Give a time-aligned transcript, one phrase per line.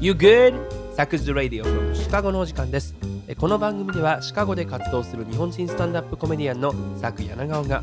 [0.00, 0.54] You good?
[0.96, 2.94] サクズ・ラディオ from シカゴのお時間です。
[3.28, 7.82] えこの番組ではシカゴで活動する日本人スタンダップコメディアンのサク柳川が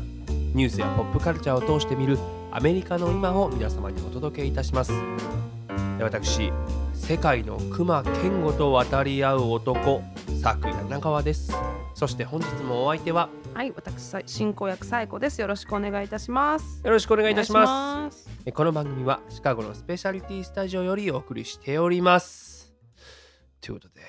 [0.52, 2.18] ニュースやポップカルチャーを通して見る
[2.50, 4.92] アメリカの今を皆様にお届けいたします。
[6.00, 6.50] 私、
[6.92, 10.02] 世界の熊健吾と渡り合う男、
[10.42, 11.52] サク柳川です。
[11.94, 15.40] そして本日もお相手ははい、私さ進行役サイコです。
[15.40, 16.80] よろしくお願いいたします。
[16.84, 18.30] よろしくお願いいたします。
[18.54, 22.72] この番組はシカゴのスペシャリティスタジオよりお送りしております。
[23.60, 24.02] ということで、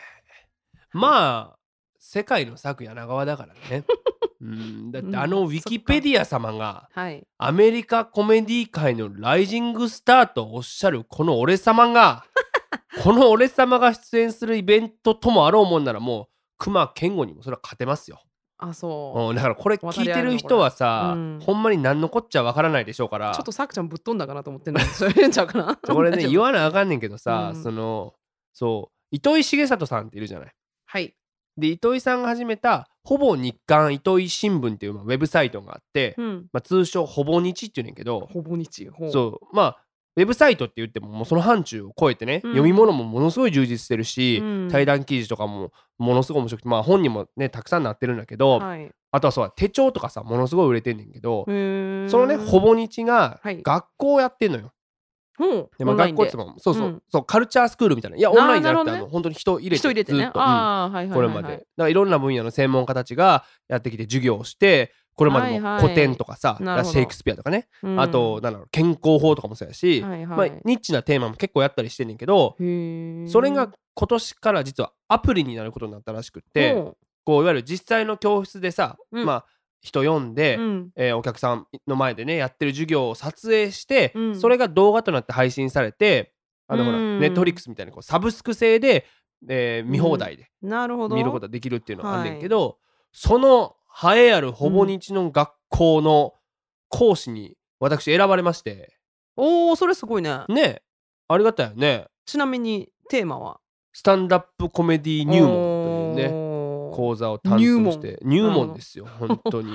[0.93, 1.57] まあ、
[1.97, 3.85] 世界の作柳川だからね。
[4.39, 7.25] うん、だってあのうんウィキペディア様がはい。
[7.39, 12.23] アメリカコメディ界のライジングスターとおっしゃるこの俺様が
[13.03, 16.27] この俺様が出演するイベントともあろうもんならもう
[16.59, 18.21] 熊健吾にもそれは勝てますよ。
[18.61, 19.29] あ、そう。
[19.29, 25.75] うん、だからこれ聞いてる人はさ、うんほんまに何のこっちゃわからないでしょうからちょっとさくちゃんぶっ飛んだかなと思ってんのに、それんちゃうかな。
[25.75, 28.13] これね言わなあかんねんけどさ、うんその
[28.53, 30.51] そう糸井重里さんっているじゃない？
[30.85, 31.15] はい。
[31.57, 36.47] で糸井さんが始めたほぼ日刊糸井新聞っていうまあウェブサイトがあって、うん。
[36.53, 38.89] まあ、通称ほぼ日っていうねんけどほぼ日。
[39.11, 39.77] そうまあ
[40.15, 48.91] ウェブサイトって言ってももうその範疇を超えてね、うん読み物もものすごい充実してるし、うん対談記事とかもものすごい面白くてまあ本にもねたくさんなってるんだけど、はい。
[49.11, 52.59] あとはそう手帳とかさものすごい売れてんねんけど、そのねほ。
[52.59, 54.71] ぼ日がはい学校やってんのよ。
[55.77, 57.01] でまあ、学校ってもそうそう、うん。
[57.09, 58.17] そうカルチャースクールみたいな。
[58.17, 58.99] いやオンラインじゃなくてあね。
[59.01, 60.19] の本当に人入れて人入れてね。
[60.19, 60.31] ずっ。
[60.31, 60.39] と。
[60.39, 60.45] うん。
[60.45, 61.15] ああ、はいはいはいはい。
[61.15, 61.53] これまで。
[61.53, 65.73] だからいろんな分野の専門家たちがやってきて授業をしてこれまではいはい。
[65.75, 66.93] も古典とかさ、なるほど。
[66.93, 67.99] シェイクスピアとかね、うん。
[67.99, 70.49] あと、なんだろう健康法とかもそうやし、はいはい。
[70.49, 79.25] まあ、ニッチなテーマも結構やったりしてんねんけど、それが今年から実はアプリになることになったらしくって、ほこういわゆる実際の教室でさ、うん。
[79.25, 79.45] まあ
[79.81, 80.89] 人読んで、ううん。
[80.95, 84.39] えーお客さんの前でねやってる授業を撮影して、うん。
[84.39, 86.33] それが動画となって配信されて
[86.67, 87.19] あのほらうん。
[87.19, 89.05] ネットフリックスみたいなこうサブスク制で、
[89.47, 91.15] えー見放題でなるほど。
[91.15, 92.77] 見ることができるっていうのがあんねんけど、
[93.13, 96.33] その栄えあるほぼ日の学校の
[96.89, 98.97] 講師に私選ばれまして、
[99.37, 100.41] おお、それすごいね。
[100.49, 100.81] ね
[101.29, 102.07] ありがたいよね。
[102.25, 103.59] ちなみにテーマは？
[103.93, 106.31] スタンダップコメディ入門というね。
[106.31, 106.48] ね
[106.91, 109.71] 講座を担当して入門ですよ本当に。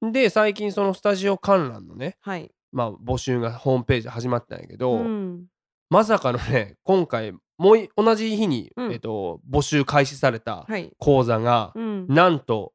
[0.12, 2.50] で最近そのスタジオ観覧のねはい。
[2.70, 5.46] まあ、募集がホームページで始まったんやけど、うん
[5.90, 10.92] まさかのね今回もうい同じ日に、うんえっと募集開始されたはい。
[10.98, 12.06] 講座が、うん。
[12.08, 12.72] なんと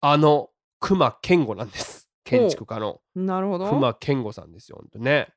[0.00, 0.48] あの
[0.80, 3.68] 熊健吾なんです建築家のなるほど。
[3.68, 5.28] 熊健吾さんですよほんとね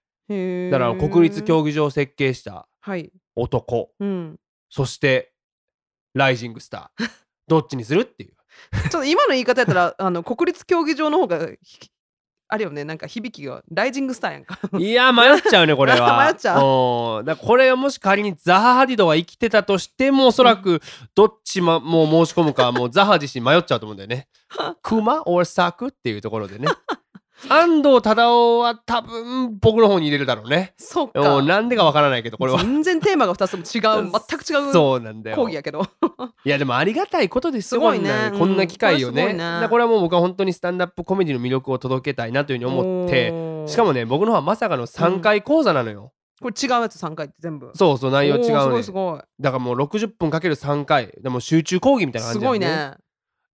[0.72, 3.12] だから国立競技場を設計したはい。
[3.36, 4.40] 男うん。
[4.70, 5.34] そして
[6.14, 7.10] ライジングスター
[7.50, 8.34] どっちにするっていう。
[8.84, 11.50] ちょっと今の言い方やったら、 あの国立競技場の方が。
[11.62, 11.90] ひ
[12.52, 14.58] あれよね、なんか響きがライジングスターやんか。
[14.80, 16.18] いや迷っちゃうねこれは。
[16.26, 17.24] 迷っちゃう。
[17.24, 20.82] だからこれがもし仮にザハ・ハディドが生きてたとしてもおそらく
[21.14, 24.28] どっちももう申し込むかもうザハ自身迷っちゃうと思うんだよね。
[24.82, 25.90] クマ or サク？
[25.90, 26.68] っていうところでね
[27.48, 30.74] 安藤忠雄は多分僕の方に入れるだろうね。
[30.78, 31.42] そうか。
[31.42, 32.60] なんでかわからないけどこれは。
[32.60, 35.36] 全然テーマが2つとも違う、 全く違うそうなんだよ。
[35.38, 35.84] 講義やけど。
[36.44, 38.32] いやでもありがたいことですよすごいね。
[38.38, 39.38] こんな機会をね,、
[39.70, 43.68] これはもう僕は本当にスタンダップコメディの魅力を届けたいなというふうに思って。
[43.68, 46.12] しかもね僕の方はまさかの3回講座なのよ、
[46.42, 47.72] これ違うやつ3回って全部。
[47.76, 48.80] そうそう内容違うね。
[48.80, 49.22] いすごい。
[49.42, 51.14] だからもう60分かける3回。
[51.22, 52.96] でも集中講義みたいな感すじだよごいね。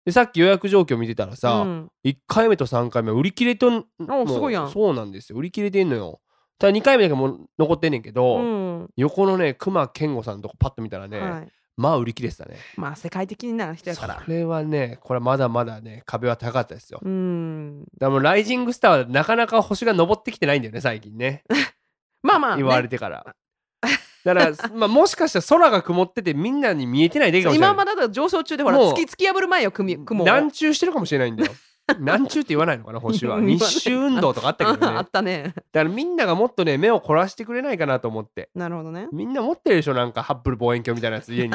[0.06, 1.92] でさっき予約状況見てたらさ、うん。
[2.06, 4.06] 1回目と3回目売り切れとんす
[4.40, 4.72] ごいやん。
[4.72, 5.38] そうなんですよ。
[5.38, 6.22] 売り切れてんのよ。
[6.60, 8.42] ただ2回目だけもう残ってんねんけど、う
[8.84, 8.90] ん。
[8.96, 11.48] 横のね熊健吾さんのとこパッと見たらね、はい。
[11.76, 12.56] まあ売り切れてたね。
[12.78, 14.22] まあ世界的な人やから。
[14.24, 14.30] そ。
[14.30, 17.80] れはねこれまだまだね壁は高かったですよ、うん。
[17.82, 21.44] だからもうライジングスターはなかなか星が昇ってきてないんだよね最近ね。
[22.22, 23.36] まあまあ、ね、言われてから、
[24.26, 27.70] だから、まあ、もしかしたら空が曇っててみんなに見えてないだけかもしれない。
[27.70, 31.52] 今まだだ上昇中でほら月突き破る前よ雲南中してるかもしれないんだよ。
[32.00, 33.40] 南中って言わないのかな星は。
[33.42, 35.54] 日周運動とかあったけど あねったね。
[35.72, 38.50] だからみんながもっとね目を凝らしてくれないかなと思って。
[38.56, 39.08] なるほどね。
[39.12, 41.54] みんな持ってるでしょなんかハッブル望遠鏡みたいなやつ家に。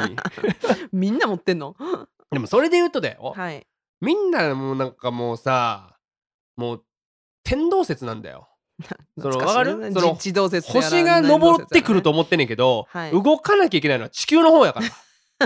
[0.93, 1.75] みんな持ってんの？
[2.31, 3.67] でもそれで言うとだよ、はい。
[3.99, 5.97] みんなもうなんかもうさ
[6.55, 6.85] もう
[7.43, 8.47] 天動説なんだよ
[9.19, 9.93] その懐かる？
[9.93, 13.11] その星が昇ってくると思ってんねんけど、はい。
[13.11, 14.87] 動かなきゃいけないのは地球の方やから。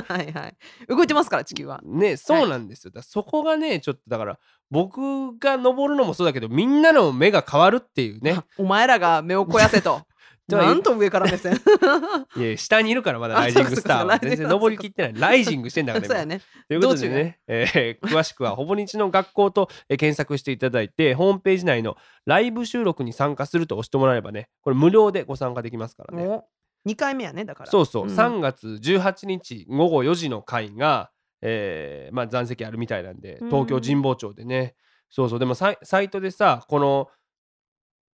[0.07, 0.55] はいはい。
[0.87, 1.81] 動いてますから地球は。
[1.83, 4.39] ねそうなんですよ、だからそこがねちょっとだから
[4.69, 8.39] 僕が登るのもそうだけどみんなの目が変わるっていうね。
[8.57, 10.01] お前らが目を肥やせと
[10.47, 11.55] なんと上から目線。
[12.37, 14.05] いや下にいるからまだあライジングスター。
[14.05, 15.13] は全然登りきってない。
[15.19, 16.41] ライジングしてんだからね。
[16.67, 26.27] ということでね、えー詳しくはほぼ日の学校と、えー検索していただいてホームページ内のライブ収録に参加すると押してもらえればねこれ無料でご参加できますからね。
[26.27, 26.43] お
[26.87, 27.71] 2回目やねだから。
[27.71, 28.09] そうそう、ん。
[28.09, 31.09] 3月18日午後4時の回が、
[31.41, 33.49] えーまあ、残席あるみたいなんでうん。
[33.49, 34.75] 東京神保町でね、
[35.09, 35.39] そうそう。
[35.39, 37.09] でもサイサイトでさこの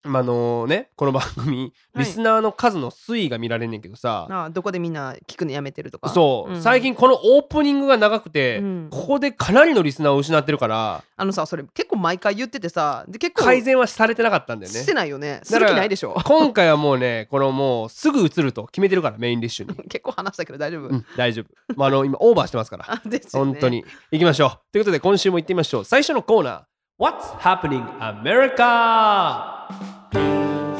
[0.04, 2.04] まああのねこの番組、はい。
[2.04, 6.08] リスナーの数の推移が見られんねんけどさ、あどこでみんな聞くのやめてるとか？
[6.08, 6.62] そう、ん。
[6.62, 8.88] 最近このオープニングが長くて、うん。
[8.90, 14.80] ここでかなりのリスナーを失ってるからあのさそれ結構毎回言っててさで結構改善はされてなかったんだよね。
[14.80, 15.40] してないよね。
[15.42, 16.14] すだからる気ないでしょ？
[16.24, 22.84] 今回はもうねこのもうすぐ映ると決めてるからメインディッシュに、結構話したけど大丈夫、うん、大丈夫、まあ、あの今オーバーしてますから。
[22.92, 23.52] あですよね。
[23.52, 23.84] 本当に。
[24.12, 24.50] 行きましょう。
[24.72, 25.84] ということで今週も行ってみましょう。
[25.84, 26.62] 最初のコーナー
[27.00, 28.58] What's Happening America?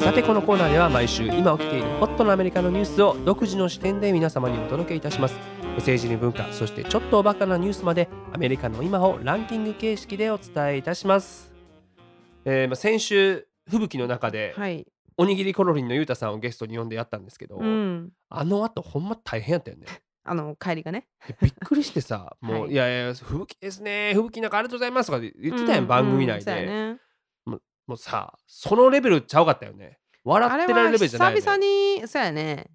[0.01, 5.39] さてこのコーナーでは毎週今起きているホットなアメリカのニュースを独自の視点で皆様にお届けいたします。
[5.77, 11.53] 政治に文化そしてちょっとおバカなニュースまでアメリカの今をランキング形式でお伝えいたします、
[12.43, 14.85] えーまあ、先週吹雪の中ではい。
[15.15, 18.09] おにぎりコロリンのゆうたさんをゲストに呼んでやったんですけど、うん。
[18.27, 19.85] あの後ほんま大変やったよね
[20.29, 21.07] あの帰りがね。
[21.27, 22.71] でびっくりしてさ もう、はい。
[22.71, 26.97] い、やいや吹雪ですね吹雪なんかありがとうございますとか言ってたやん、うん番組内うんそうやで、ね。
[27.45, 29.97] もうさそのレベルちゃうかったよね。
[30.23, 32.67] 笑ってられるレベルじゃないよは久ね々にそうやね。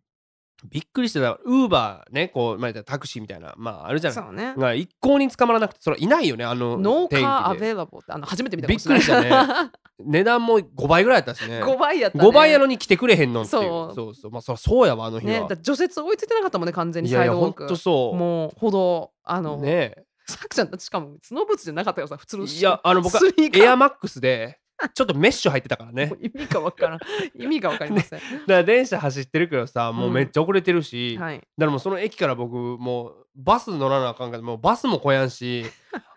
[0.69, 4.25] びっくりしてたウーバーねこう、まあ、タクシーみたいなまああるじゃない。
[4.25, 4.55] そうね。
[4.57, 9.31] が一向に捕まらなくてそれはいないよねあのノー天カーアベイラボってあの初めて見たびっくりしたね
[10.03, 11.63] 値段も5倍ぐらいやったしね。
[11.63, 12.25] 5倍やったね。
[12.25, 13.63] 5倍やのに来てくれへんのっていう。
[13.63, 13.95] そう。
[13.95, 14.31] そうそう。
[14.33, 17.67] まあそそうやわあの日は、ねだ除雪追いついてなかったもんね完全にいやいやほんサイドウォーク。
[17.69, 18.17] とそう。
[18.17, 20.05] もう歩道あの、ね。
[20.27, 24.59] さくちゃんしかもスノーブーツじゃなかったよさ普通のいやあの僕はエアマックスで
[24.95, 26.13] ちょっとメッシュ入ってたからね。
[26.21, 26.99] 意味がわからん。
[27.39, 35.65] 意味がわかりません、だから電車走ってるけどさもうめっちゃ遅れてるし、だかはいらもうその駅から僕もうバス乗らなあかんからもうバスも来やんし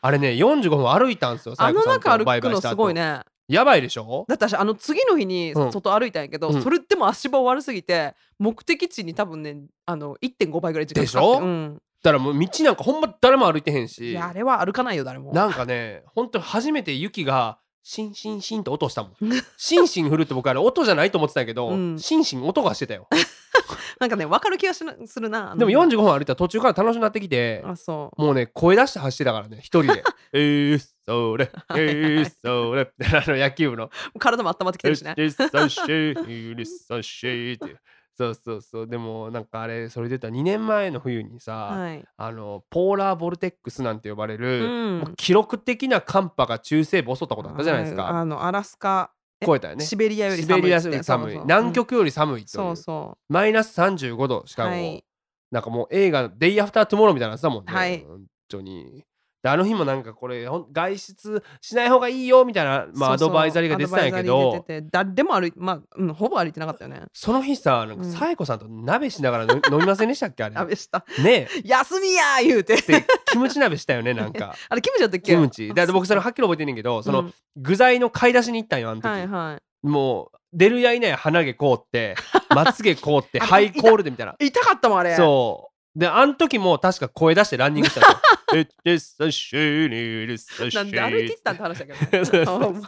[0.01, 4.25] あれね45分歩いたんですよあの中歩くのすごいねやばいでしょ？
[4.27, 5.71] だって私あの次の日にうん。
[5.71, 6.61] 外歩いたんやけど、うん。
[6.61, 11.39] それでも足場悪すぎて目的地に多分ねあの1.5倍ぐらい時間かかってでしょ？
[11.39, 15.31] うん、だからもう道なんかほんま誰も歩いてへんいしやあれは歩かないよ誰も。
[15.33, 19.13] なんかね本当に初めて雪がシンシンシンと音したもん。
[19.57, 21.97] シンシン降るって僕あれ音じゃないと思ってたんやけど、うん。
[21.97, 23.07] シンシン音がしてたよ。
[23.99, 30.03] なんかね分かる気がしなするなあのでも45分歩いたら途中から楽しくなってきてあそもうね声出して走ってたからね一人で
[30.33, 33.89] 「えー、それえー、それ」 あの野球部の。
[34.13, 37.79] う体も温まってきてるしね「えー、そし えー、そしえ」っていう。
[38.17, 38.87] そうそうそう。
[38.87, 42.03] でもなんかあれそれでたら2年前の冬にさ、はい。
[42.17, 45.13] あのポーラーボルテックスなんて呼ばれる、うん。
[45.15, 49.85] 記録的な寒波が中西部襲ったことあったじゃないですか、はいあのアラスカえ超えたよね。
[49.85, 51.03] シベリアより寒いより寒い。
[51.03, 51.43] そうそう。
[51.43, 52.47] 南極より寒いという。
[52.47, 55.05] そうそマイナス35度しかも、はい。
[55.51, 58.03] なんかもう映画「デイ・アフター・トゥモロー」みたいなやつだもんね、はい。
[58.03, 58.99] 本当に。
[58.99, 59.06] で
[59.47, 64.51] あの日もなんかこれ外出しない方がいいよみたいな、まあ、 advisory が出てたんやけど。
[64.51, 67.03] ー出てて誰も歩いまあ、うん、ほぼ歩いてなかったよね。
[67.13, 68.11] その日さなんかうん。
[68.11, 70.43] サエコさんと鍋しながら飲飲みませんでしたっけ？
[70.43, 70.55] あれ。
[70.57, 71.05] あべした。
[71.23, 71.47] ね。
[71.55, 72.75] え休みやー言うて。
[72.77, 74.55] でキムチ鍋したよねなんか。
[74.69, 75.31] あれキムチだったっけ？
[75.33, 75.73] キムチ。
[75.73, 79.87] で僕それはっきり覚えてんねんけどその、うん具材の買い出しに行ったんよあの時、はいはい。
[79.87, 82.15] もう出るやいない鼻毛凍って
[82.53, 84.35] まつげ凍って あハイコールでみたいな。
[84.39, 85.15] 痛かったもんあれ。
[85.15, 85.66] そう
[85.97, 88.17] であん時も確か声出してランニングしたんですよ
[88.85, 92.81] It's a shiny, it's a なんで歩いてたんって話だけど そうね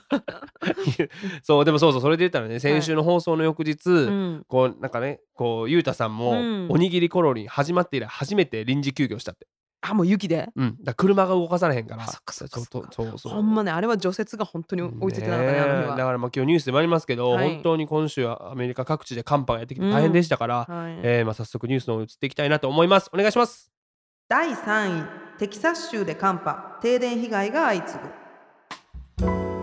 [1.44, 1.66] そう。
[1.66, 6.68] でもそうそうそれで言ったらね先週の放送の翌日、うんこうなんかねこうゆうたさんも、うん。
[6.70, 9.48] おにぎりコロリン始まって以来初めて臨時休業したって
[9.82, 10.50] あもう雪で？
[10.56, 10.78] うん。
[10.84, 12.04] だ車が動かされへんから。
[12.04, 15.58] あそっかそっかそうそうそうほんまねあれは除雪が本当に追いついてなかったね
[15.88, 17.54] だからまあ今日ニュースでもありますけど、はい。
[17.56, 21.00] 本当に今週はアメリカ各地で寒波がやってきて大変でしたから、はい。
[21.04, 23.10] えーまあ、早速ニュースの移っていきたいなと思います。
[23.14, 23.72] お願いします。
[24.28, 28.10] 第3位テキサス州で寒波停電被害が相次ぐ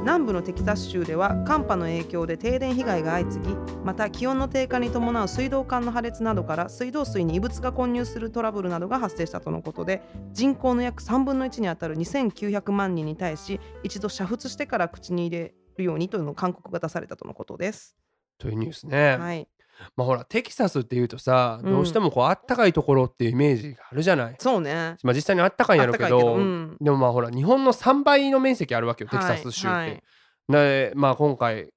[0.07, 17.97] 南部のテキサス州では寒波の影響で停電被害が相次ぎまた気温の低下に伴う水道管の破裂などから水道水に異物が混入するトラブルなどが発生したとのことで人口の約3分の1にあたる2900万人に対し一度煮沸してから口に入れるようにというの勧告が出されたとのことです。
[18.39, 19.49] というニュースね、はい、
[19.97, 21.73] まあほらテキサスっていうとさ、うん。
[21.73, 24.97] どうしてもこうあったかいところっていうイメージがあるじゃない、そうね。
[25.03, 26.77] まあ、実際にあったかいんやろうけどあったかいけどうん。
[26.81, 30.03] でもまあほら日本の3倍の面積あるわけよテキサス州って、はいはい。
[30.49, 31.71] でまあ今回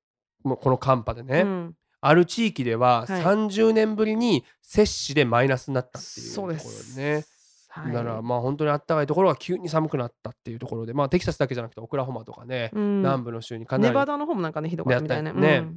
[0.43, 1.75] もうこの寒波でね、うん。
[2.01, 3.21] ある地域でははい。
[3.23, 6.75] 30年ぶりに摂氏でマイナスになったっていうところそうで。
[6.75, 6.97] です。
[6.97, 7.25] ね。
[7.67, 7.93] はい。
[7.93, 12.97] だからまあ本当にあったかいところは急に寒くなったっていうところでまあテキサスだけじゃなくてオクラホマとかね、うん。
[12.99, 15.33] 南部の州にかなりネバダの方もなんかねひどかったみたいね。
[15.33, 15.67] ね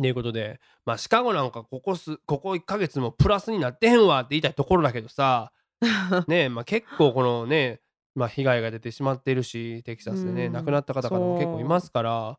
[0.00, 7.80] ということでまあシカゴなんかここすここ1ヶ月もプラスになってへんわって言いたいところだけどさうんねまあ結構このね
[8.14, 10.52] まあ被害が出てしまっているしテキサスでね、うん。
[10.52, 12.38] 亡くなった方々も結構いますから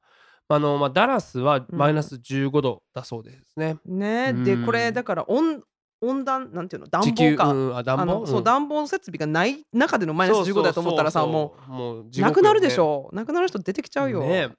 [0.51, 3.77] あの、まあ、ダラスはマイナス15度だそうですね。
[3.85, 4.65] ねでうん。
[4.65, 5.61] これだから温
[6.01, 6.87] 温暖なんていうの？
[6.87, 14.49] 暖房か、うんあ暖あの房そう暖房設備がない中でのマイナス15度だと思ったらさもうもううなくなるでしょょなくなる人出てきちゃうよ、ね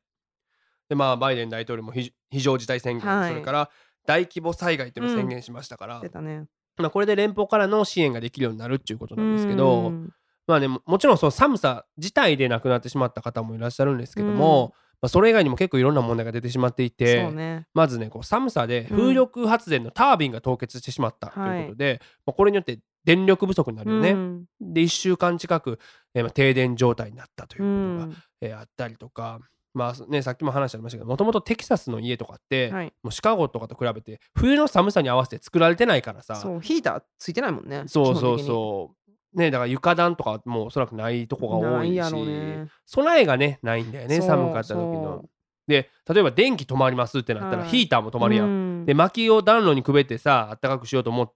[0.91, 3.31] でまあバイデン大統領も非非常事態宣言、はい。
[3.31, 3.71] それから
[4.07, 6.47] 大規模災害っていうのを宣言しましたから、出たね。
[6.77, 10.11] まあ、これで連邦からの支援ができるようになるっていうことなんですけど、うん。
[10.49, 17.69] まあねももちろんその寒さ自体で亡くなってしまった方もいらっしゃるんですけども、まあ、それ以外にも結構いろんな問題が出てしまっていて、ね。
[17.73, 18.99] まずねこう寒さでうん。
[18.99, 24.11] 風力発電のタービンが凍結してしまったということで、まあ、これによって電力不足になるよね。
[24.11, 24.45] うん。
[24.61, 25.79] で1週間近く、
[26.15, 28.17] えーまあ、停電状態になったといううことが、ん。
[28.41, 29.39] えーあったりとか。
[29.73, 32.93] まあね、さっきも話ありましたけどもともとテキサスの家とかって、はい。
[33.03, 36.37] もうシカゴとかと比べて冬の寒さに合わせて作られてないからさ。
[36.37, 38.95] そうヒーターついてないもんねそうそうそ
[39.35, 39.39] う。
[39.39, 42.13] ねだから床暖とかもおそらくないとこが多いし。
[42.13, 42.67] ね。
[42.87, 45.23] 備えがねないんだよね寒かった時の。
[45.23, 45.29] そ。
[45.69, 47.69] で例えば電気止まりますってなったらはい。
[47.69, 48.47] ヒーターも止まるやん。
[48.47, 48.49] う
[48.83, 48.87] ん。
[48.87, 51.35] で薪を暖炉にくべってさあったかくしようと思って、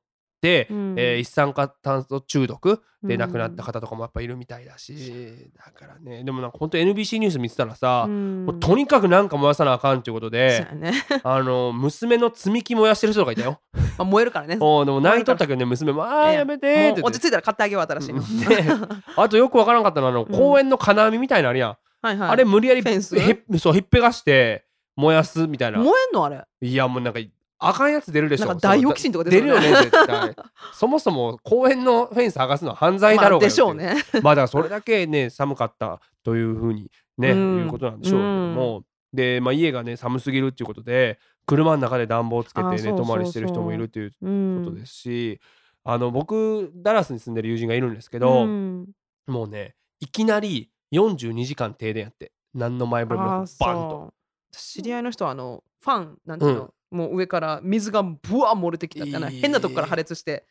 [0.70, 0.94] うん。
[0.98, 3.20] えー一酸化炭素中毒でうん。
[3.20, 6.24] 亡くなった方とかもやっぱいるみたいだし、だからね。
[6.24, 8.46] でもなんか本当 NBC ニュース見てたらさ、うん。
[8.46, 10.92] もうとにかくなんか燃やさなあかんっていうことでやね。
[11.22, 13.60] あの娘の積み木燃やしてる人とかいたよ。
[13.74, 14.56] ま あ燃えるからね。
[14.60, 16.34] おーでも泣いとったけどね娘も「あーええ。
[16.36, 17.02] やめて」って言って。
[17.02, 18.20] 落ち着いたら買ってあげよう新しいの。
[18.20, 18.86] ね。
[19.16, 20.26] あとよくわからんかったのはあの、ん。
[20.26, 22.30] 公園の金網みたいなのあるやん、はいはい。
[22.30, 23.16] あれ無理やりフェンス？
[23.18, 24.64] へそうひっぺがして
[24.96, 25.78] 燃やすみたいな。
[25.78, 26.42] 燃えんのあれ？
[26.60, 27.20] いやもうなんか
[27.58, 28.46] あかんやつ出るでしょ。
[28.46, 30.37] なんかダイオキシンとか出出るよねね絶対。
[30.75, 34.23] そもそも公園のフェンス剥がすのは犯罪だろうがよまあでしょうね。
[34.23, 37.58] まあだからそれだけね寒かったというふうにね、うん。
[37.61, 45.40] いうことなんでしょうけども、で、まあ、家がね寒すぎるっていうことで車の中で暖房つけて寝あそうそうそう泊まりしてる人もいるっていううんことですし、
[45.84, 48.87] あの僕ダラスに住んでる友人がいるんですけど、うん。
[49.26, 52.32] もうねいきなり42時間停電やって。
[52.54, 54.14] 何の前触れもなくバンと。
[54.52, 59.38] 知り合いの人はあのファンなんていうの、もう上から水がブワー漏れてきたってない？
[59.38, 60.46] い変なとこから破裂して。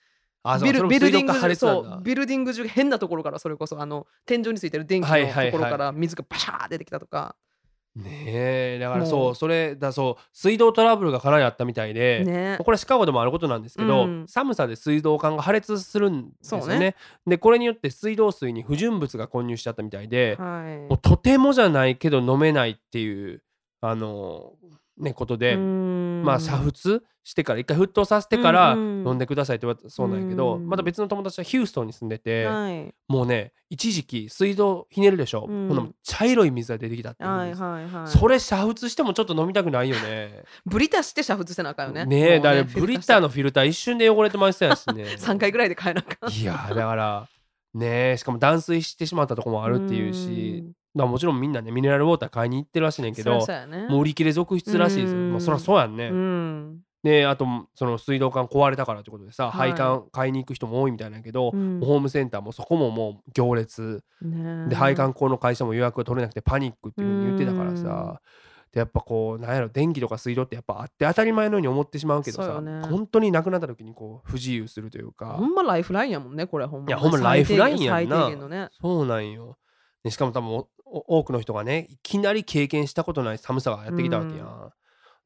[0.61, 7.37] ビルビルディングそうビルディング中変なところからそれこそあの天井についてる電気はいはいはいのところから水がバシャー出てきたとか、
[7.95, 12.57] ねえだからそうそれだそう水道トラブルがかなりあったみたいで、ね。
[12.61, 14.25] これシカゴでもあることなんですけど、うん。
[14.27, 16.77] 寒さで水道管が破裂するんですよね。
[16.77, 16.95] ね。
[17.25, 20.77] でこれによって水道水に不純物が混入しちゃったみたいで、はい。
[20.89, 23.43] もうとてもじゃないけど飲めないっていう
[23.79, 24.53] あの
[24.97, 30.67] ねことで、まあ煮沸してから一回沸騰させてから飲んでくださいって言われたそうなんやけど、うん。
[30.67, 32.93] また別の友達はヒューストンに住んでて、はい。
[33.07, 35.95] もうね一時期水道ひねるでしょ、うん。
[36.03, 37.87] 茶色い水が出てきたっていうんはいですはい。
[37.87, 40.43] はいそれ煮沸してもちょっと飲みたくないよね。
[40.65, 42.05] ブリタして煮沸せなあかんよね。
[42.05, 45.03] ねえだからブリッターのフィルター一瞬で汚れてましたやしね。
[45.17, 46.29] 3回ぐらいで変えなあかん。
[46.31, 47.27] いやーだから
[47.73, 50.63] ねえしかも断水してしまったとこもあるっていうし
[50.95, 53.87] だもちろんみんなねミネラルウォーター買いに行ってるらしいねんけどね。
[53.89, 55.19] もう売り切れ続出らしいですよ。
[55.19, 55.31] うん。
[55.31, 56.07] まあそりゃそうやんね。
[56.07, 56.79] うん。
[57.03, 57.45] であと
[57.75, 59.71] その水道管壊れたからってことでさ、はい。
[59.71, 61.81] 配管買いに行く人も多いみたいなんやけど、うん。
[61.83, 64.03] ホームセンターもそこももう行列。
[64.21, 64.69] ねえ。
[64.69, 68.21] で配管工の会社も予約が取れなくてパニックっていうふうに言ってたからさ
[68.71, 72.81] でやっぱこうなんやろ電気とか水道ってやっぱあって当たり前のように思ってしまうけどさ、ね。
[72.87, 76.87] 本当になくなった時にこう不自由するというかほんまライフラインやもんねこれほんま。
[76.87, 78.29] いやほんまライフラインやんな。
[78.29, 78.69] ね。
[78.81, 79.57] そうなんよ。
[80.03, 80.65] でしかも多分
[81.07, 84.69] 多くの人がねいきなり経験したことない寒さがやってきたわけやん。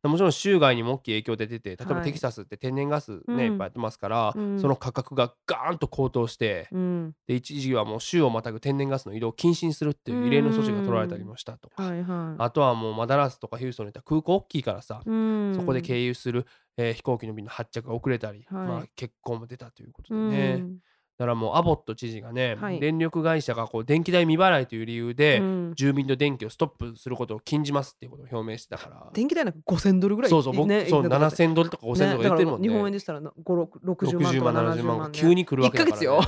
[0.03, 2.03] でもちろん州外にも大きい影響で出て例えばはい。
[2.03, 3.39] テキサスって天然ガスね、うん。
[3.39, 4.59] いっぱいやってますから、うん。
[4.59, 7.13] その価格がガーンと高騰してうん。
[7.27, 12.41] で一時はもう州をまたぐ天然ガスの移動を禁止にするっていう異例の措置が取られたりもしたとか、はいはい。
[12.41, 15.53] あとはもうマダラスとかヒューストンにいったら空港大きいからさ、うん。
[15.55, 16.45] そこで経由する、
[16.77, 18.67] えー飛行機の便の発着が遅れたり、はい。
[18.67, 20.65] まあ、欠航も出たということうでね。
[21.17, 22.79] んだからもうアボット知事がね、はい。
[22.79, 25.73] 電力会社がこう電気代未払いという理由で、うん。
[25.75, 29.09] 住民の電気をストップすることを禁じますっていうことを表明してたから。
[29.13, 32.67] 電気代なんか5000ドルぐらいそうそう僕、ねそう言ってたから7000ドルとか5000ドルとか言ってるもんね。
[32.67, 35.89] だから日本円でしたらな5 6 60万60とか万70 70万万が急に来るわけだか。
[35.89, 36.21] ら、ね、1ヶ月よ。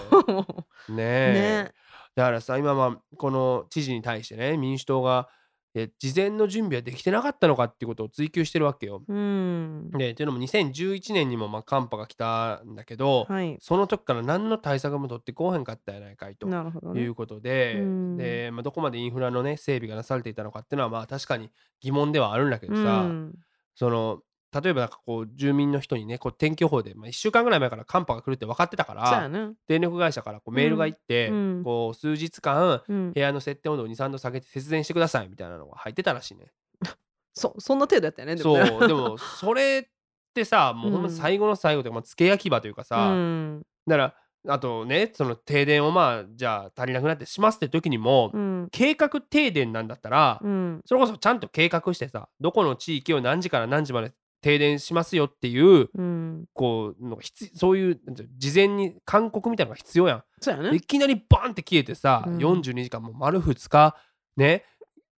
[0.90, 1.64] ねえ。
[1.66, 1.72] ね。
[2.16, 5.30] だからさ今まあこの知事に対してね民主党が
[5.76, 9.04] え事前の準備はできてなかったのかっていうことを追及してるわけよ。
[9.08, 16.48] うんでというのも2011年にもまあ寒波が来たんだけど、はいその時から何の対策も取ってこうへんかったやないかいと。
[16.48, 23.36] いうことで,、うんでまあ、どこまでインフラのね整備がなされていたのかっていうのはまあ確かに疑問ではあるんだけどさ、うん
[23.76, 24.20] その
[24.52, 31.62] 例えばなんかこう住民の人にねこう天気予報で、まあ、1週間ぐらい前から寒波が来るって分かってたからね電力会社からこうメールが行って、うん。
[31.64, 33.14] こう数日間うん。
[33.14, 36.52] 部屋の設定温度を23度下げて節電してくださいみたいなのが入ってたらしいね。
[37.34, 39.92] そそんな程度やったよねでもそねうでもそれっ
[40.34, 43.66] てさ もうほん最後の最後というか、まあ、付け焼き場というかさ、うん。
[43.88, 44.16] だから
[44.48, 48.68] あとねその停電をまあじゃあ足りなくなってしますって時にも、うん。
[48.72, 50.82] 計画停電なんだったら、うん。
[50.86, 56.46] それこそちゃんと計画してさどこの地域を何時から何時まで停電しますよっていううん。
[56.54, 57.20] こうの
[57.56, 58.02] そういう
[58.38, 60.24] 事前に勧告みたいなのが必要やん。
[60.40, 60.76] そうやね。
[60.78, 62.38] いきなりバンって消えてさ、うん。
[62.38, 63.96] 42時間もう丸2日
[64.38, 64.66] ね。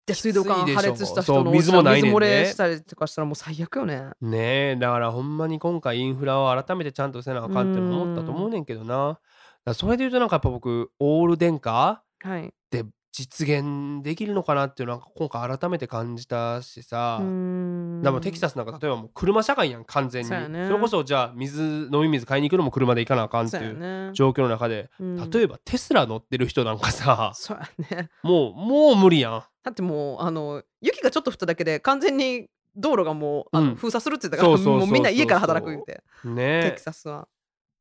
[0.10, 4.10] で水道管破裂した人の水もないねんね水漏れしたりとかしたらもう最悪よね。
[4.22, 8.96] ねえだからほんまに今回インフラを改めてちゃんとせなあかんって思ったと思うねんけどな。
[8.96, 9.20] だか
[9.66, 12.52] らそれで言うとなんかやっぱ僕オール電化はい。
[12.72, 12.86] で
[13.20, 20.30] 実現できるのかなっていうのは今回改めて感じたしさ、でもテキサスなんか例えばもう車社会やん完全に。
[20.30, 24.12] そ,、れこそじゃあ水飲み水買いに行くのも車で行かなあかんっていうね。
[24.14, 25.30] 状況の中で、うん。
[25.30, 28.10] 例えばテスラ乗ってる人なんかさそうやね。
[28.24, 29.44] もうもう無理やん。
[29.64, 32.48] だってもうあの雪がちょっと降っただけで完全に
[32.78, 33.76] 道路がもうあの、うん。
[33.76, 36.56] 封鎖するって言ったからもうみんな家から働く言うてテね。
[36.56, 37.28] テキサスは。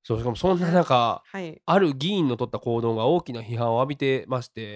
[0.03, 1.61] そうしかもそんな中 はい。
[1.67, 4.75] ある議員の取った行動が大きな批判を浴びてまして、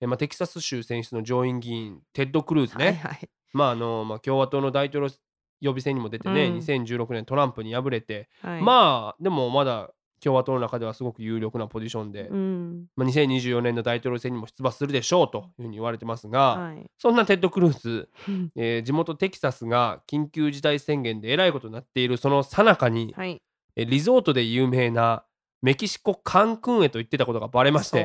[0.00, 3.28] まあ、テキサス州選出の上院議員テッド・クルーズうね、はいはい。
[3.52, 5.14] まああのまあ、共和党の大統領
[5.60, 6.58] 予備選にも出てね、うん。
[6.58, 8.62] 2016年トランプに敗れて、はい。
[8.62, 12.86] まあでもまだ共和党の中ではすごく有力なポジションで、うん。
[12.96, 16.86] まあ、2024年の大統領選にも出馬するでしょうというふうに言われてますが、はい。
[16.98, 23.40] そんなテッド・クルーズ、う んえー地元テキサスが緊急事態宣言でえらいことになっているその最中に、はい。
[23.76, 25.24] えーリゾートで有名な
[25.62, 28.02] メキシコ・カンクンへと言ってたことがバレまして。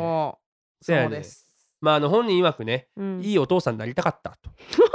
[0.81, 1.50] そうです
[1.81, 3.21] まああの本人曰くね、うん。
[3.21, 4.49] いいお父さんになりたかったと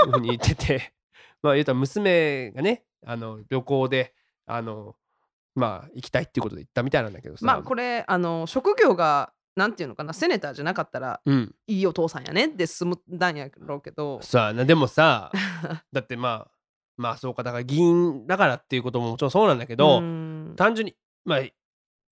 [0.07, 0.93] いうふうに言ってて
[1.43, 4.15] まあ言うたら娘がねあの旅行で
[4.47, 4.97] あの
[5.55, 7.45] まあ行きたいっていうことで行ったみたいなんだけどさ。
[7.45, 11.55] まあこれあの職業がなんていうのかなセネターじゃなかったらうん。
[11.67, 14.23] いいお父さんやねって済むだんやろうけど。
[14.23, 15.33] さあなでもさ
[15.93, 16.51] だってまあ
[16.97, 20.55] まあそうかだから議員だからっていうことももちろんそうなんだけど、うん。
[20.57, 21.41] 単純にまあ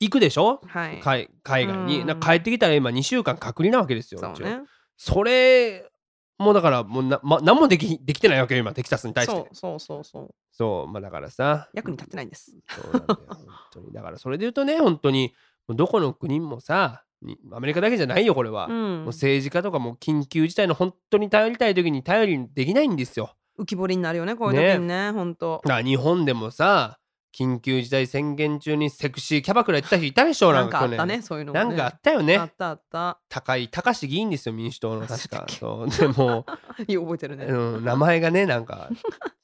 [0.05, 1.01] 行くでしょ、はい。
[1.01, 2.07] 海海外に、うん。
[2.07, 4.61] な帰ってきたら今2週間隔離なわけですよそうね。
[4.97, 5.91] それ
[6.39, 9.49] もうだからもうな、ま、何もできできてないわけよ今テキサスに対して。
[9.53, 10.91] そうそうそうそう。
[10.91, 11.69] まあだからさ。
[11.75, 12.57] 役に立ってないんです。
[12.69, 13.93] そうなんだよ本当に。
[13.93, 15.35] だからそれで言うとね本当に
[15.69, 23.35] どこの国もさにアメリカだけじゃないよこれは、うもうん政治家とかも緊急事態の本当に頼りたい時に頼りできないんですよ。
[23.59, 26.99] 浮き彫りになるよねこういう時にねほんとだ日本でもさ
[27.35, 31.65] 緊急事態宣言中にセクシーキャバクラ行ってた人いたでしょなんかあったねそういうのもね。
[31.65, 32.37] なんかあったよね。
[32.37, 33.19] あったあった。
[33.29, 35.45] 高井崇志議員ですよ民主党の確か。
[35.49, 36.47] そうでも、
[36.87, 37.47] いい覚えてるね。
[37.47, 38.89] うん、名前がねなんか。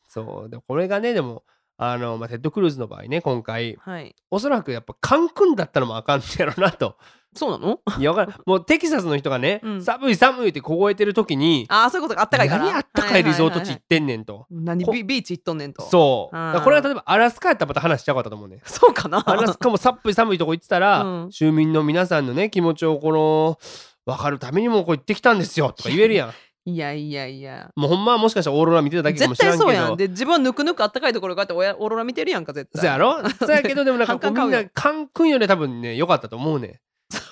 [0.06, 0.50] そう。
[0.50, 1.42] でこれがねでも
[1.76, 3.76] あの、まあ、テッド・クルーズの場合ね今回。
[3.80, 4.14] はい。
[4.30, 6.96] おそらくやっぱカンクンだったのもあかんねやろなと
[7.34, 7.80] そうなの？
[7.98, 8.34] いやわかる。
[8.44, 9.82] もうテキサスの人がね、うん。
[9.82, 12.22] 寒い寒いって凍えてる時にああそういうことか。
[12.22, 12.64] あったかいから。
[12.64, 15.82] 何あったかいリゾート地行ってんねんと、こ何ビビーチ行っとんねんと。
[15.82, 16.36] そう。
[16.36, 16.46] あー。
[16.46, 19.22] だからこれは例えばアラスカやったらまた話しちゃうかったと思うねそうかな？
[19.24, 21.32] アラスカも寒い寒いとこ行ってたら、うん。
[21.32, 23.58] 州民の皆さんのね気持ちをこの
[24.06, 26.32] 分かるためにもこう行ってきたんですよとか言えるやん。
[26.66, 27.70] いやいやいや。
[27.74, 29.64] もうほんまはもしかしたらオーロラ見てただけかも絶しれんけど。
[29.64, 29.96] 対そうやん。
[29.96, 32.80] で自分はぬくぬくあったかいところがあっておやオーロラ見てるやんか絶対。
[32.80, 33.28] そうやろ？
[33.30, 36.80] そうやけどでもなんかこうみんなカンクンより多分ね良かったと思うね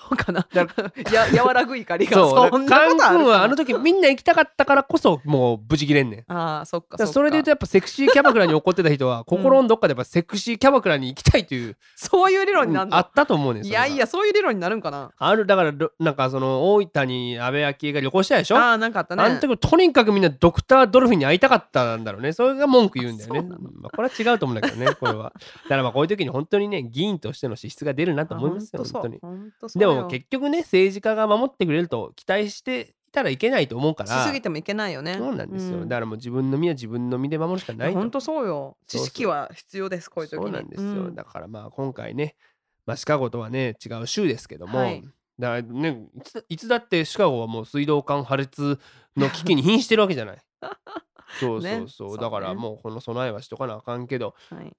[0.09, 0.47] そうかな。
[0.53, 0.67] だ
[1.35, 2.13] や和らぐ怒りが。
[2.17, 2.51] そう。
[2.51, 6.33] そんなことあるはあの時みんな行きたかったからこそもう無事切れんねん。
[6.33, 12.97] ああそっかそれで言うとやっぱセクシーキャバクラに怒ってた人は 心のどっかでやっぱセクシーキャバクラに行きたいという、そういう理論になるの？
[12.97, 15.11] あったと思うねんいやいやそういう理論になるんかな。
[15.19, 18.57] あるだからろなんかその大分に安倍昭恵が旅行したでしょ？
[18.59, 19.23] ああなんかあったね。
[19.25, 22.33] あの時とにかくみんなドクター・ドルフィンに会いたかったんだろうね。
[22.33, 23.43] それが文句言うんだよね。
[23.81, 25.33] まあ、これは違うと思うんだけどね、 これは。
[25.65, 29.15] だからまあこういう時に本当にね、議員としての資質が出るなと思いますよ、あ本当に。
[29.15, 34.25] でほんとそうよも結局ね、政治家が守ってくれると期待していたらいけないと思うから。
[34.25, 35.15] しすぎてもいけないよね。
[35.15, 35.79] そうなんですよ。
[35.79, 35.89] うん。
[35.89, 37.99] だからもう自分の身は自分の身で守るしかないと。
[37.99, 38.77] 本当そうよ。
[38.87, 40.45] 知識は必要ですこういう時に。
[40.45, 40.89] そうなんですよ。
[40.89, 41.15] うん。
[41.15, 42.37] だからまあ今回ね、
[42.87, 45.03] まあ、シカゴとはね、違う州ですけども、はい。
[45.39, 48.81] だねいつ、いつだってシカゴはもう水道管破裂
[49.17, 50.39] の危機に瀕してるわけじゃない。
[51.41, 52.23] そうそうそう、ね。
[52.23, 54.77] だからもうこの備えはしとかなあかんけど、はい。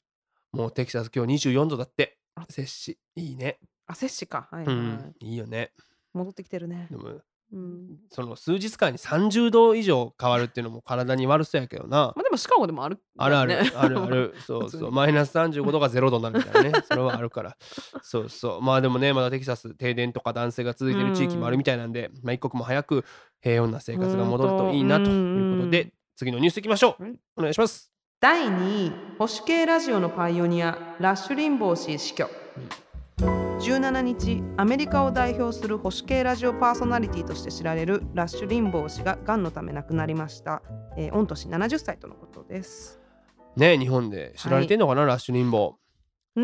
[0.51, 2.17] もうテキサス今日24度だって。
[2.35, 3.59] あ、摂氏、いいね。
[3.89, 4.47] あ摂氏か。
[4.51, 4.75] はいはい。
[4.75, 5.71] はいうん、いいよね。
[6.13, 6.87] 戻ってきてるね。
[6.91, 7.09] でも、
[7.51, 7.97] うん。
[8.11, 12.13] その数日間に30度以上変わるっていうのも体に悪そうやけどな。
[12.15, 14.35] まあでもシカゴでもあるあるある、ねあるある。
[14.45, 14.91] そうそう。
[14.91, 16.81] マイナス35度が0度になるみたいなね。
[16.87, 17.57] それはあるから。
[18.03, 18.61] そうそう。
[18.61, 23.03] まあでもねまだテキサス停電とか断水が続いてる地域もあるみたいなんで、まあ一刻も早く
[23.41, 27.19] 平穏な生活が戻るといいなということでうん次のニュースいきましょう、はい。
[27.37, 27.91] お願いします。
[28.19, 32.29] 第2位保守系ラジオのパイオニアラッシュリンボー氏死去
[33.59, 40.61] 17日アメリカを代表する保守系ラジオパーソナリティとして知られるラッシュリンボー氏ががんのため亡くなりました、
[40.97, 43.01] えー、御年70歳とのことです。
[43.57, 46.39] ね日本で知られてんのかな、ラッシュリンボー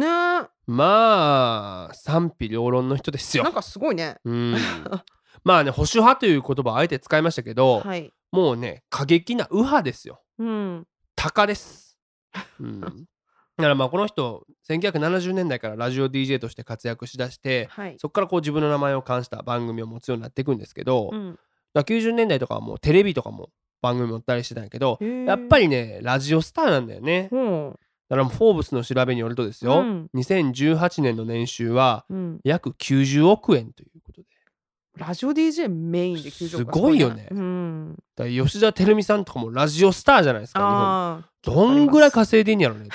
[0.67, 3.45] まあ賛否両論の人ですよ。
[3.45, 4.17] なんかすごいね。
[4.25, 4.57] うん。
[5.45, 8.11] まあね保守派という言葉をあえて使いましたけど、はい。
[8.33, 10.21] もうね過激な右派ですよ。
[10.37, 10.85] うん。
[11.15, 11.97] 鷹です。
[12.59, 13.05] うん、
[13.57, 17.95] だからまあこの人1970年代からラジオ DJ として活躍しだしてはい。
[17.97, 21.39] そこからこう自分の名前を冠した番組を持つようになっていくんですけど、うん。
[21.73, 23.49] ら90年代とかはもうテレビとかも
[23.81, 27.27] 番組持ったりしてたんやけどやっぱりねラジオスターなんだよね。
[27.29, 30.09] ほだからフォーブスの調べによるとですよ、うん。
[30.15, 34.27] 2018年の年収はう、うん、約90億円ということで。
[34.97, 37.27] ラジオ DJ メインで90すごいよね。
[37.31, 41.55] うん、だから吉田照美さんとかもラジオスターじゃないですか日本。
[41.55, 42.87] どんぐらい稼いでんやろね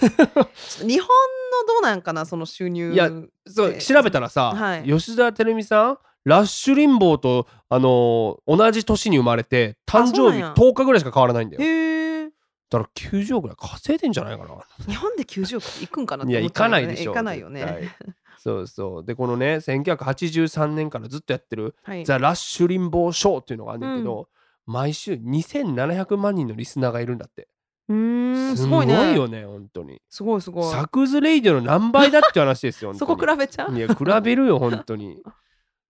[0.00, 3.10] 日本のどうなんかなその収入いや
[3.46, 4.84] そうえ調べたらさ、はい。
[4.84, 10.54] 吉田照美さんラッシュリンボーと、あのー同じ年に生まれて誕生日そうなんや。
[10.56, 12.30] 10日ぐらいしか変わらないんだよ。
[12.68, 14.50] だから90億ぐらい稼いでんじゃないかな。
[14.86, 17.94] 日本で90億いくんかなって いや行かないでしょ行かないよね。
[18.38, 19.04] そうそう。
[19.04, 22.04] でこのね1983年からずっとやってるはい。
[22.04, 24.28] ザ・ラッシュリンボーショーっていうのがあるんだけど、
[24.66, 27.46] 毎週2700万人のリスナーがいるんだって
[27.88, 30.00] うーんすすごいねよね本当に。
[30.08, 30.72] すごいすごい。
[30.72, 33.76] サクズレイディオの何倍だって話ですよ そこ比べちゃう？
[33.76, 35.22] いや比べるよ本当に。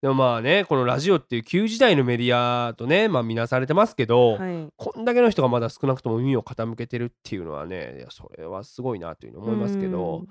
[0.02, 4.68] でもまあねこのラジオっていう旧時代のメディアとねまあ見なされてますけど、はい。
[4.76, 10.26] こんだけの人がまだ少なくとも耳を傾けてるっていうのはねいやそれはすごいなというふうに思いますけど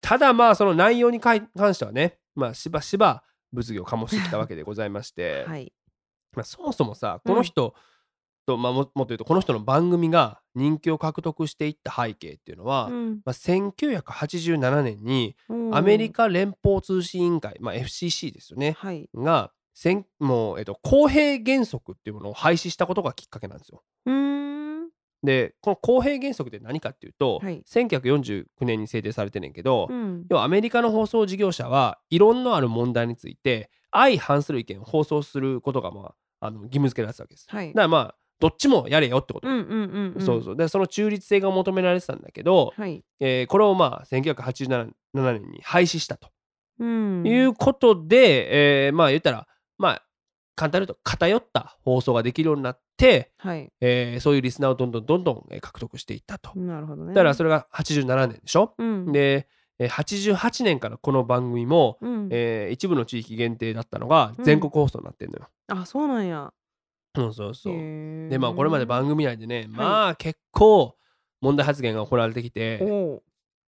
[0.00, 5.72] ただまあその内容に関してはねまあしばしば物議を醸してきたわけでございまして、はい。
[6.36, 7.74] まあ、そもそもさこの人
[8.48, 13.20] と、まあ、ももっと言うとこの人の番組が人気を獲得していった背景っていうのは、うん。
[13.22, 19.10] まあ、1987年にうんアメリカ連邦通信委員会、まあ、FCC ですよねはい。
[19.14, 23.82] がせんもう、えっと、公平原則っていうものを廃止したことがきっかけなんですよ。
[25.20, 27.62] でこの公平原則って何かっていうと、はい。
[27.68, 30.24] 1949年に制定されてんねんけど、うん。
[30.30, 37.46] 要はアメリカの放送事業者は異論のある問題について相反する意見を放送することが、まあ、あの義務付けられてたわけです。
[37.48, 37.68] はい。
[37.68, 40.22] だからまあどっちもやれよってこと、うんうんうんうん。
[40.24, 40.56] そうそう。
[40.56, 43.02] でその中立性が求められてたんだけど、はい。
[43.20, 46.28] えーこれをまあ1987年に廃止したと。
[46.78, 47.26] うん。
[47.26, 49.46] いうことで、えーまあ言ったら
[49.78, 50.02] まあ
[50.54, 53.70] 簡単に言うと偏った放送ができるようになって、はい。
[53.80, 56.56] えーそういうリスナーをどんどんどんどんえー獲得していったと。
[56.58, 57.14] なるほどね。
[57.14, 59.12] だからそれが87年でしょ、うん。
[59.12, 59.48] で、
[59.78, 62.28] えー88年からこの番組も、うん。
[62.30, 64.44] えー一部の地域限定だったのがうん。
[64.44, 65.48] 全国放送になってんのよ。
[65.68, 66.52] あそうなんや
[67.18, 67.74] そうそうそう。
[68.28, 70.94] でまあこれまで番組内でね、まあ結構
[71.40, 73.22] 問題発言が行われてきて、お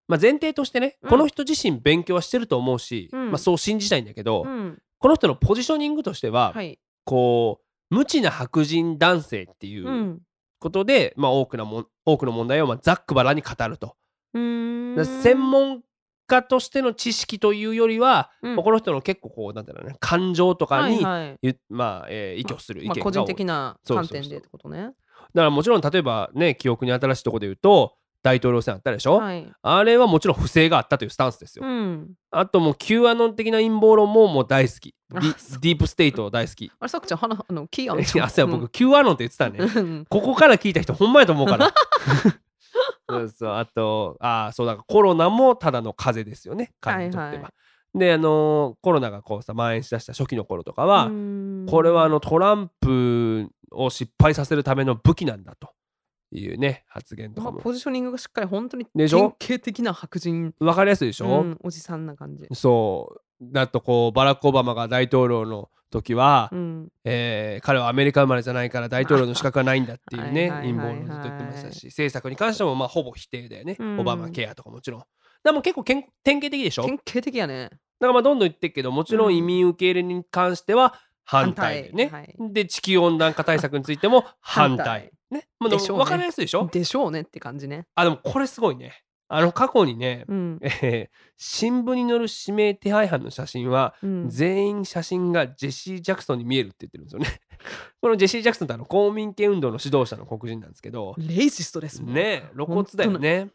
[0.06, 1.10] まあ、前提としてね、うん。
[1.10, 3.28] この人自身勉強はしてると思うし、うん。
[3.30, 4.78] まあ、そう信じたいんだけど、ーうん。
[4.98, 6.78] この人のポジショニングとしては、はい。
[7.04, 7.60] こ
[7.90, 10.20] う無知な白人男性っていううん。
[10.58, 13.96] ことで、まあ、多くのもん多くの問題をまあざっくばらんに語ると。
[14.34, 15.82] 専門
[16.30, 24.82] 家としての知識というよりは、うんまあこの人の結構こうなんていうのね感情とかに、はいはいゆまあえー依拠する意まあ、見が多い、個人的な観点でってことね。
[24.82, 24.94] だか
[25.34, 29.50] らもちろん例えばね記憶に新しいところで言うと大統領選あったでしょ、はい。
[29.62, 31.64] あれはもちろん不正があったというスタンスですよ。
[31.66, 32.10] うん。
[32.30, 34.94] あともう Q アノン的な陰謀論ももう大好き。
[35.10, 36.70] ディープステイト大好き。
[36.78, 39.58] あれ、さくちゃん、花、あの、キーアンいや、そうや僕 Q アノンって言ってたね。
[39.58, 41.72] うんここから聞いた人ほんまやと思うから。
[43.08, 43.50] そうそう。
[43.54, 46.72] あとあーそうだからコロナもただの風邪ですよね。
[46.80, 47.28] 彼にとっては。
[47.28, 47.98] はいはい。
[47.98, 51.66] であのーコロナがこうさ蔓延しだした初期の頃とかは、うん。
[51.68, 55.70] これはあのトランプを失敗させるための武器なんだと
[56.32, 62.46] いうね発言とまあ、かもポジショニングがしっかり本当に典型的な白人、分かりやすいでしょ、うん、おじさんな感じ。
[62.52, 63.20] そう。
[63.42, 70.92] だとこうバラック・オバマが大統領の時は、うん、えー彼はアメリカ生まれじゃないから大統領の資格はないんだっていうねはいはいはいはい。
[70.92, 74.00] 陰謀論をずっと言ってましたし政策に関してもまあほぼ否定だよね、うん。
[74.00, 75.02] オバマケアとかもちろん。
[75.44, 76.82] でも結構けん典型的でしょ？
[76.82, 77.70] だか典型的やね。
[78.00, 79.32] らまあどんどん言ってるけどもちろうん。
[79.34, 82.52] ん移民受け入れに関しては反対でね、反対。
[82.52, 85.10] で地球温暖化対策についても反対。
[85.30, 85.46] ね。
[85.60, 85.76] まあ、ね。
[85.78, 86.68] 分かりやすいでしょ？
[86.72, 87.86] でしょうねって感じね。
[87.94, 90.58] あでもこれすごいねあの過去にね、うん。
[90.62, 97.40] えー新聞に載る指名手配犯の写真はうん、全員写真がジェシー・ジャクソンに見えるって言ってるんですよね。
[98.02, 102.14] このジェシー・ジャクソンってあの公民権運動の指導者の黒人なんですけど、レイジストですもん。
[102.14, 103.48] ね露骨だよね。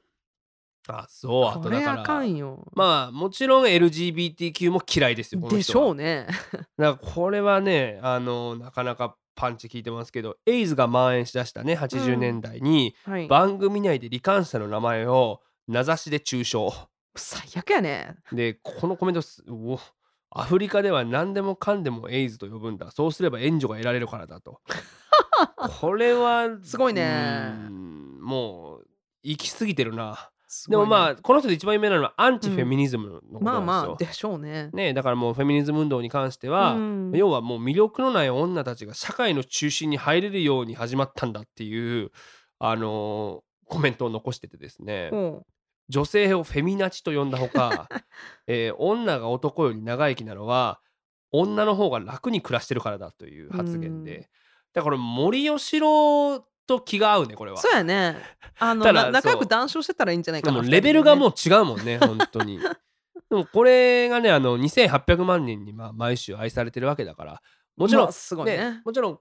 [0.87, 2.67] あそうあことだからかんよ。
[2.73, 6.27] まあもちろん LGBTQ も嫌いですよでしょうね。
[6.77, 13.27] だからこれはねあのなかなかパンチ効いてますけどエイズが蔓延しだしたね80年代に、はい。
[13.27, 16.57] 番組内で罹患者の名前を名指しで中傷。
[17.15, 18.15] 最悪やね。
[18.31, 19.79] でこのコメントお
[20.29, 22.91] アフリカでは何でもかんでもエイズと呼ぶんだ。
[22.91, 24.59] そうすれば援助が得られるからだと。
[25.79, 27.53] これはすごいね。
[28.19, 28.87] もう
[29.23, 30.11] 行き過ぎてるな。
[30.11, 30.71] ね。
[30.71, 34.69] でもまあこの人で一番有名なのはアンチフェミニズムのことまあなんですよ、まあ、でしょうね。
[34.73, 37.11] ねだからもうフェミニズム運動に関しては、うん。
[37.15, 42.11] 要はもう魅力のない女たちが社会の中心に入れるように始まったんだっていう
[42.59, 45.09] あのーコメントを残しててですね。
[45.11, 45.45] ほ
[45.89, 47.87] 女性をフェミナチと呼んだほか、
[48.47, 50.79] えー女が男より長生きなのは
[51.31, 54.03] 女の方が楽に暮らしてるからだという発言うん。
[54.03, 54.29] で
[54.73, 57.57] だから森喜朗と気が合うねこれは。
[57.57, 58.17] うそうやね。
[58.59, 62.59] あの仲良く談笑してたらいいんじゃないかなでもレベルがもうう違うもんね本当に。
[63.29, 67.41] でもこれがねあの2800万人にまあ毎週愛されてるわけだから
[67.75, 68.57] もちろん、すごいね。
[68.57, 69.19] ねもちろん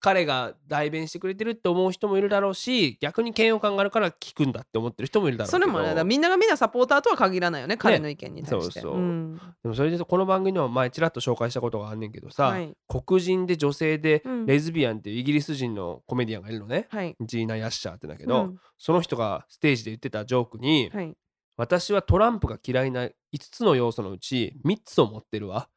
[0.00, 5.58] 彼が代弁してくれてるって思う人もいるだろうし逆に嫌悪感があるから聞くんだって思ってる人もいるだろうけど。
[5.58, 9.00] それもねだからみんながみんなサポーターとは限らないよね彼の意見に対して、そうそう。
[9.00, 9.36] ん。
[9.62, 12.72] でもそれでこの番組でも前ちらっと紹介したことがあんねんけどさ、はい。
[12.88, 14.46] 黒人で女性でうん。
[14.46, 17.16] レズビアンっていうイギリス人のコメディアンがいるのね、はい。
[17.20, 18.60] ジーナ・ヤッシャーってだけど、うん。
[18.78, 21.14] その人がステージで言ってたジョークに、はい。
[21.56, 25.68] 私はトランプが嫌いな5つの要素のうち3つを持ってるわ。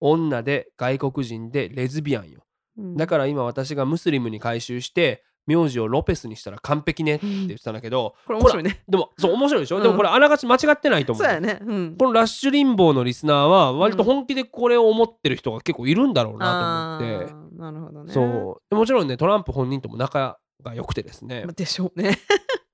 [0.00, 2.45] 女で外国人でレズビアンよ
[2.78, 2.96] うん。
[2.96, 8.82] だから今私がムスリムに改宗して名字をロペスにしたら完璧ねって言ってたんだけど、これ面白いね。
[8.88, 9.82] でもそう面白いでしょ、うん。
[9.82, 11.24] でもこれあながち間違ってないと思う。
[11.24, 11.60] そうやね。
[11.64, 11.96] うん。
[11.96, 18.12] このラッシュリンボーのリスナーは割と本気でこれを思ってる人が結構いるんだろうなと思って、あーなるほどね。
[18.12, 18.62] そう。
[18.70, 21.44] でもちろんねトランプ本人とも仲が良くてですね。
[21.44, 22.18] まあでしょうね。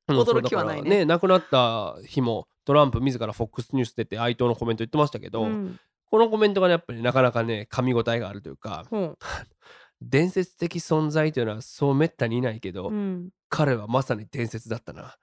[0.08, 0.82] うん驚きはないね。
[0.82, 5.78] そうだから亡くなった日もトランプ自ら FOX ニュース出て哀悼のコメント言ってましたけど、うん。
[6.10, 8.84] このコメントがねやっぱりなかなかね噛み応えがあるというか
[10.08, 13.30] 伝説的存在というのはそうめったにいないけど、うん。
[13.48, 15.16] 彼はまさに伝説だったな。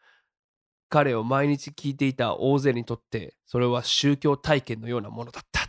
[0.90, 5.62] 彼を毎日聞いていた大勢にとってそれは宗教体験のようなものだった。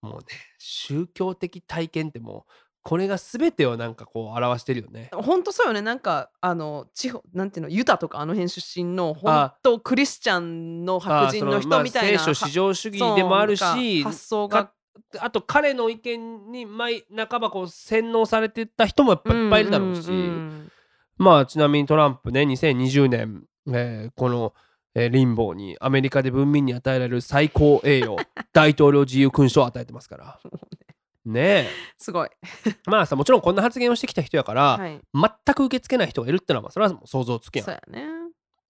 [0.00, 0.26] もうね
[0.58, 5.10] 宗教的体験ってもうこれが全てをなんかこう表してるよね。
[5.12, 5.82] 本当そうよね。
[5.82, 9.56] なんかあの地方なんていうのユタとかあの辺出身の本あ。
[9.62, 14.72] 当クリスチャンのあ白人の人みたいな聖書至上主義でもあるし発想がか
[15.18, 20.72] あと彼の意見に毎半ばこう洗脳されてた人もやっぱいっぱいいるだろうし、んん
[21.18, 24.54] まあちなみにトランプね2020年、えーこの、
[24.94, 28.16] えーリンボーにアメリカで文民に与えられる最高栄誉
[28.52, 30.40] 大統領自由勲章を与えてますから。
[31.26, 31.68] ね。
[31.98, 32.28] すごい、
[32.66, 37.64] え まあさもちろんこんな発言をしてきた人やから、はい、全く受け付けない人がいるってのはまあそれはもう想像つくやん。
[37.64, 38.15] そうやね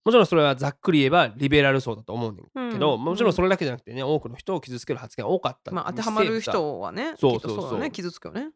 [0.06, 3.02] もちろんそれはざっくり言えばリベラル層だと思うねんけど、うん。
[3.02, 5.72] もちろんそれだけじゃなくてね多くの人を傷つける発言が多かった。
[5.72, 7.80] まあ当てはまる人はねそうそうそう。
[7.80, 7.90] ね。
[7.90, 8.50] 傷つくよね。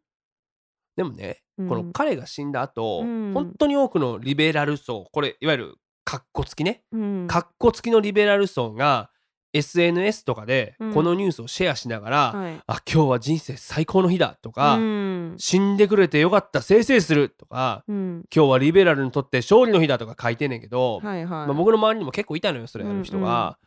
[0.95, 1.69] でもね、うん。
[1.69, 3.33] この彼が死んだ後、うん。
[3.35, 7.27] 本当に多くのリベラル層これいわゆるカッコつきね、うん。
[7.27, 9.11] カッコつきのリベラル層が
[9.53, 10.95] SNS とかでうん。
[10.95, 12.55] このニュースをシェアしながら、はい。
[12.67, 15.35] あ今日は人生最高の日だとか、うん。
[15.39, 18.25] 死んでくれてよかったせいせいするとかうん。
[18.35, 23.59] 今日はリベラルにとって勝利の日だとか書いてんねんけど、はいはい、まあ、僕の周りにも結構いたのよそれやる人が。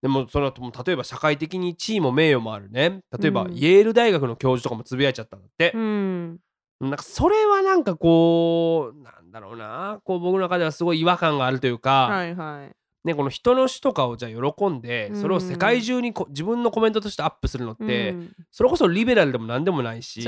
[0.00, 3.02] でもその後も例えば社会的に地位も名誉もあるね。
[3.18, 3.52] 例えばうん。
[3.52, 5.72] イェール大学の教授とかもつぶやいちゃったんだって。
[5.74, 6.38] う、ん。
[6.80, 10.00] なんかそれはなんかこうなんだろうな。
[10.04, 15.20] こう僕の中ではすごい違和感があるというか、はいはいね、この人の死とかをじゃあ喜んでうん。
[15.20, 18.32] それを世界中にこ自分のコメントとしてアップするのって、うん。
[18.50, 20.22] それこそリベラルでも何でもないし、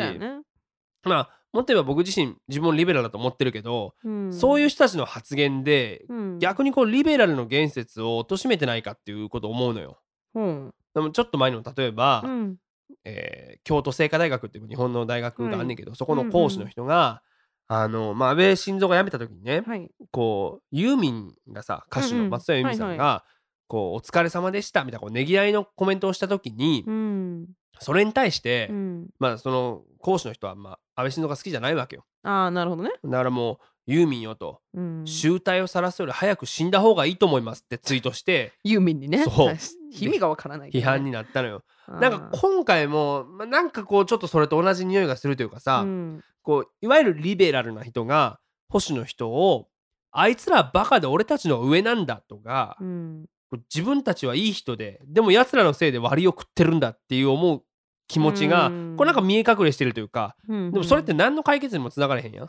[1.04, 4.32] まあもっと言えば僕自身自分をリベラルだと思ってるけど、うん。
[4.32, 6.38] そういう人たちの発言でうん。
[6.40, 10.00] 逆にこうリベラルの言説を貶めてないかっていうことを思うのよ。
[10.34, 10.40] う。
[10.40, 12.56] んでもちょっと前にも例えば、うん。
[13.04, 17.22] えー京都精華大学っていう日本の大学があんねんけど、そこの講師の人が、
[17.66, 19.90] あのまあ、安倍晋三が辞めた時にね、はい。
[20.10, 23.24] こうユーミンがさ歌手の松任谷由実さんが、は
[23.66, 27.46] こうお疲れ様でしたみたいなこうねぎらいのコメントをした時に、うん。
[27.80, 29.06] それに対して、うん。
[29.18, 32.04] まあその講師の人は、まあ、安倍晋三が好きじゃないわけよ。
[32.22, 32.90] ああなるほどね。
[33.02, 35.06] だからもうユーミンよと、うん。
[35.06, 39.24] 集体を晒すより早く死んだ方がいいと思いますってツイートしてユーミンにね。
[39.24, 39.46] そう。
[39.48, 39.58] はい
[39.96, 40.80] 意味がわからないね。
[40.80, 41.62] 批判になったのよ。
[41.88, 46.20] なんか今回も、まあ、なんかこうちょっとそれと同じ匂いがするというかさ、うん。
[46.42, 49.68] こういわゆるリベラルな人が保守の人を
[50.10, 53.26] あいつらバカで俺たちの上なんだとか、うん。
[53.72, 57.62] 自分たちはいい人ででも奴らのせいで割を食ってるんだっていう思う
[58.06, 58.94] 気持ちが、うん。
[58.96, 60.72] これなんか見え隠れしてるというかうん。
[60.72, 62.48] でもそれって何の解決にもつながれへんやん。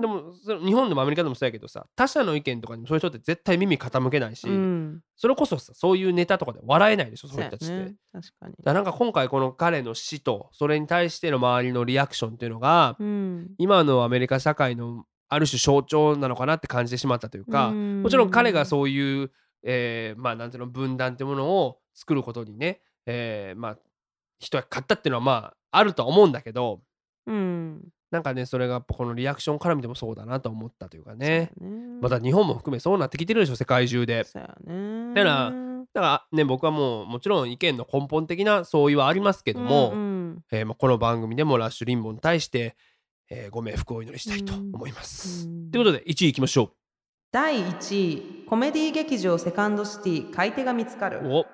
[0.00, 0.32] でも
[0.64, 5.00] 日本でもアメリカでもそうやけどさ他者の意見とかにもそういう人って絶対耳傾けないし、うん。
[5.16, 7.94] それこそさそういうネタとかで笑えないでしょそういう人たちって。
[8.12, 8.54] 確かに。
[8.62, 13.50] だなんか今回この彼の死とそれに対しての周りのリアクションっていうのが、うん。
[13.58, 18.02] 今のアメリカ社会のある種象徴なのかなって感じてしまったというか、うん。
[18.02, 19.30] もちろん彼がそういう、
[19.62, 23.78] えーまあなんていうの分断っていうものを作ることにね、えーまあ
[24.40, 25.32] 人が勝ったっていうのはま
[25.70, 26.80] ああるとは思うんだけど
[27.26, 27.80] うん。
[28.10, 31.52] なんかねそれがやっぱこのリアクションから見てもそうだなと思ったというかね。
[31.60, 32.00] ね。
[32.00, 34.24] また日本も含めそうなってきてるでしょ世界中で。
[34.24, 34.54] だか
[35.24, 35.52] ら
[35.92, 40.44] だからね僕はもうもちろん意見の根本的な相違はありますけども、うんうん。
[40.50, 42.76] えーまあ、この番組でもラッシュリンボに対して、
[43.30, 45.46] えーご冥福をお祈りしたいと思います。
[45.46, 45.70] うん。
[45.70, 46.70] ということで1位いきましょう。
[47.32, 51.20] 第1位コメディ劇場セカンドシティ買い手が見つかる。
[51.24, 51.46] お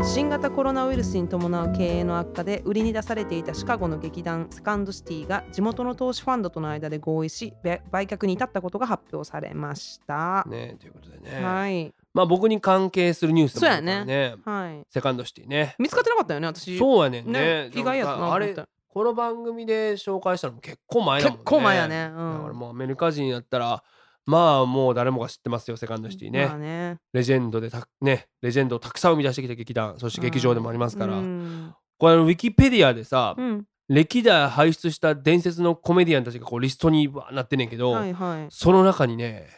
[0.00, 10.44] 新型コロナウイルスに伴う経営の悪化で売りに出されていたシカゴの劇団セカンドシティが地元の投資ファンドとの間で合意しべ売却に至ったことが発表されました。
[10.48, 14.34] ねということでね、はい、まあ僕に関係するニュースでもあるからね。
[14.44, 14.86] はい。
[14.90, 15.76] セカンドシティね。
[15.78, 16.78] 見つかってなかったよね、私。
[16.78, 17.68] そうやねんね。
[17.68, 18.56] ね、意外やったなあれ。
[18.88, 21.44] この番組で紹介したのも結構前だもんね。
[21.44, 22.10] 結構前やね。
[22.14, 22.32] うん。
[22.34, 23.82] だからもうアメリカ人やったら
[24.24, 26.98] まあもう誰もが知ってますよセカンドシティね、まあね。
[27.12, 31.74] レジェンドでたねレジェンドをたくさん生み出してきた劇団そして劇場でもありますから、うん。
[31.98, 33.64] これウィキペディアでさ、うん。
[33.88, 38.46] 歴代輩出した伝説のコメディアンたちがこうリストになってんねんけど、はいはい。
[38.48, 39.48] その中にね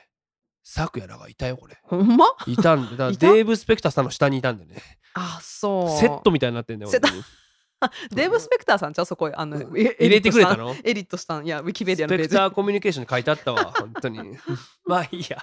[0.63, 1.79] 咲夜らがいたよこれ。
[1.83, 2.25] ほんま？
[2.47, 4.77] いたんでだからデーブ・スペクターさんの下にいたんでね。
[5.13, 6.01] あ、そう。
[6.01, 6.91] セットみたいになってんだよ
[8.15, 9.05] デーブ・スペクターさんちゃう？
[9.07, 10.75] そこあの入れてくれたの？
[10.85, 11.47] エリットしたん。
[11.47, 12.35] いやウィキペディアスペクのページ。
[12.37, 14.19] ターコミュニケーションに書いてあったわ 本当に。
[14.87, 15.39] まあいいや。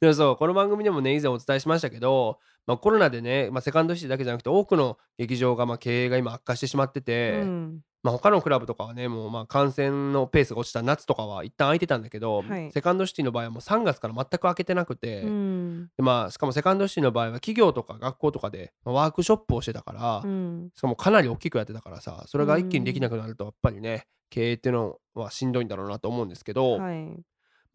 [0.00, 12.70] でもそうこの番組でもね以前お伝えしましたけど、まあ、コロナでね、まあ、セカンドシティだけじゃなくて多くの劇場がまあ経営が今悪化してしまってて、うんまあ、他のクラブとかはねもうまあ感染のペースが落ちた夏とかは一旦空いてたんだけど、はい。
[12.70, 15.88] セカンドシティの場合はもう3月から全く開けてなくて、うん。
[15.96, 20.70] でまあ、しかもセカンドシティの場合は企業とか学校とかでまあワークショップをしてたから、うん。
[20.72, 27.08] しかもかなり大きくやってたからさそれが一気にできなくなるとやっぱりね経営っていうのはしんどいんだろうなと思うんですけど、はい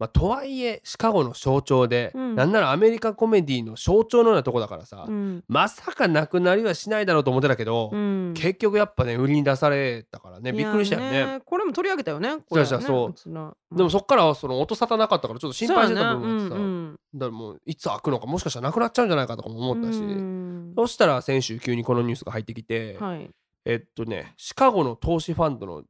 [0.02, 2.34] まあ、とはいえシカゴの象徴で、うん。
[2.34, 5.44] なんならアメリカコメディの象徴のようなとこだからさ、うん。
[5.46, 8.34] まさかなくなりはしないだろうと思ってたけど、うん。
[8.34, 10.50] 結局やっぱね売りに出されたからね。
[10.52, 11.40] びっくりしたよね。
[11.44, 13.14] これも取り上げたよねこれそうそう。
[13.16, 16.98] そうでもそっからはその音沙汰なかったからちょっと心配してた部分があってさ、そうやねうん。
[17.14, 20.72] だからもういつ開くのかもしかしたらなくなっちゃうんじゃないかとかも思ったし、うん。
[20.74, 23.30] そしたら先週急にこのニュースが入ってきて、はい。
[23.64, 25.84] えっとねシカゴの投資ファンドの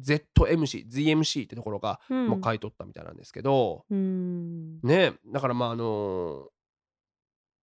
[0.00, 2.28] ZMC、ZMC ってところがうん。
[2.28, 4.80] もう買い取ったみたいなんですけど、うん。
[4.82, 6.48] ねだからまああのー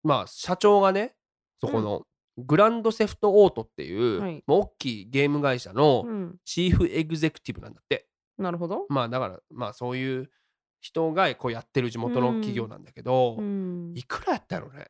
[0.03, 1.15] まあ社長がね
[1.61, 2.05] そこの
[2.37, 6.35] グランドセフトオートっていう、大きいゲーム会社のうん。
[6.43, 8.85] チーフエグゼクティブなんだって、なるほど。
[8.89, 10.29] まあだからまあそういう
[10.81, 13.93] 人がこうやってる地元の企業なんだけど、うん。
[13.95, 14.87] いくらやったのね？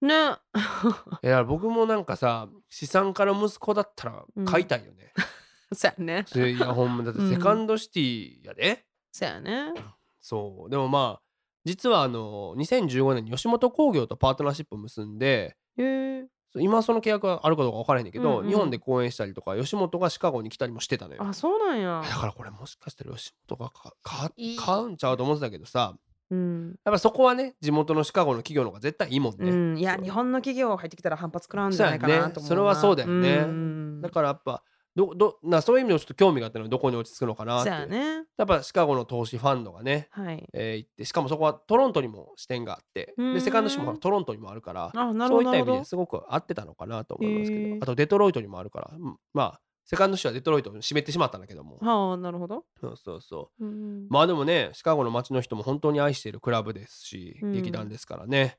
[0.00, 0.36] ね。
[1.22, 5.12] いや僕もなんかさ資産家の息子だったら買いたいよね、
[5.74, 6.24] そうやね。
[6.32, 7.30] でいやほんまだってうん。
[7.30, 9.72] セカンドシティやで、そうやね。
[10.20, 10.70] そう。
[10.70, 11.22] でもまあ
[11.64, 16.24] 実はあの2015年に吉本興業とパートナーシップを結んでへ
[16.54, 21.22] 今その契約はあるかどうか分からへんねんけど、うんうん日本で公演したりとか吉本がシカゴに来たりもしてたのよ。
[21.22, 22.02] あそうなんや。
[22.08, 24.56] だからこれもしかしたら吉本がかかいい。
[24.56, 25.94] 買うんちゃうと思ってたけどさ。
[26.30, 26.68] うん。
[26.84, 29.78] やっぱそこはね地元のシカゴの企業の方が絶対いいもんね、うん。
[29.78, 30.04] いやそう。
[30.04, 32.48] 日本の企業入ってきたら反発食らうんじゃないかなと思うな。
[32.48, 33.36] それはそうだよね。
[33.38, 34.00] うん。
[34.00, 34.62] だからやっぱ
[34.96, 38.24] どどなそういう意味でもちょっと興味があったのはどこに落ち着くのかなってそうやね。
[38.36, 40.48] やっぱシカゴの投資ファンドがね、はい。
[40.54, 51.78] えー行ってしかもそこはトロントにも支店があってでセカンドシーもトロントにもあるからそういった意味ですごく合ってたのかなと思いますけどあとデトロイトにもあるから、うんまあセカンドシーはデトロイトに閉めてしまったんだけども。
[51.80, 52.64] はあなるほど。
[52.80, 53.64] そうそうそう。
[53.64, 57.52] うんまあでもねシカゴの街の人も本当に愛しているクラブですし、うん。
[57.52, 58.58] 劇団ですからね、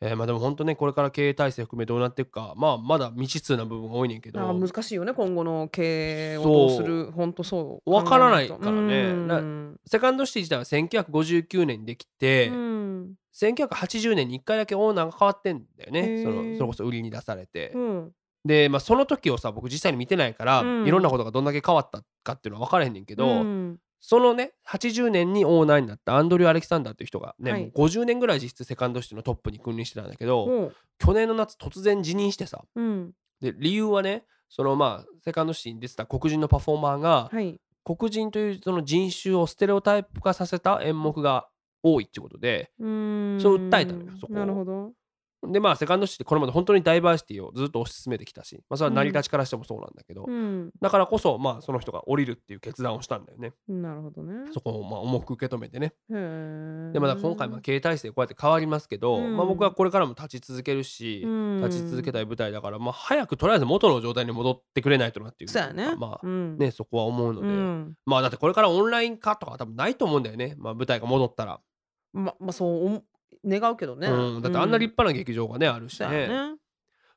[0.00, 4.40] えーまあでも本当ねこれから経営体制含めどうなっていくかまあまだ未知数な部分が多いねんけど。
[4.40, 7.10] あ難しいよね今後の経営をどうする。
[7.12, 9.04] 本当そうわからないからね。
[9.04, 9.80] うん。
[9.86, 13.14] セカンドシティ自体は1959年にできて、うん。
[13.34, 16.22] 1980年に1回だけオーナーが変わってんだよね。
[16.22, 18.12] そのそれこそ売りに出されて、うん。
[18.44, 20.86] で、まあ、その時をさ僕実際に見てないから、うん。
[20.86, 23.78] いろんなことがどんだけ変わったかっていうのは分からへんねんけど、うん
[24.08, 27.62] そのね80年にオーナーになったアンドリュー・アレキサンダーっていう人がね、はい。
[27.62, 33.12] もう50年ぐらい実質セカンドシティのトップに君臨してたんだけど、去年の夏突然辞任してさうん。
[33.40, 37.60] で理由はねそのまあセカンドシティに出てた黒人のパフォーマーが、はい。
[37.84, 41.48] 黒人というその人種をステレオタイプ化させた演目が
[41.82, 43.38] 多いっていうことでうん。
[43.42, 44.36] そう訴えたのよそこを。
[44.36, 44.92] なるほど
[45.52, 50.70] でまあセカンドシティこれまで本当にダイバーシティをずっと推し進めてきたし、まあ、それは成り立ちからしてもそうなんだけど、うん。
[50.80, 53.52] だからこそまあその人が降りるっていう決断をしたんだよね。
[53.68, 54.50] なるほどね。
[54.52, 55.94] そこをまあ重く受け止めてね。
[56.08, 59.36] でまだ今回まあ経営体制こうやって変わりますけど、うん。
[59.36, 61.62] まあ、僕はこれからも立ち続けるし、うん。
[61.62, 65.94] 立ち続けたい舞台だから、まあ、早くとりあえず元の状態に戻ってくれないとなっていうそうやね。
[65.96, 66.58] まあうん。
[66.58, 67.94] ねそこは思うので、うん。
[68.04, 71.60] まあだってこれからオンライン化とかは多分ないと思うんだよね、まあ、舞台が戻ったら、
[72.12, 73.02] ままあそう思
[73.44, 74.08] 願うけどね。
[74.08, 76.56] うん、だってあんな立派な劇場がねあるしね。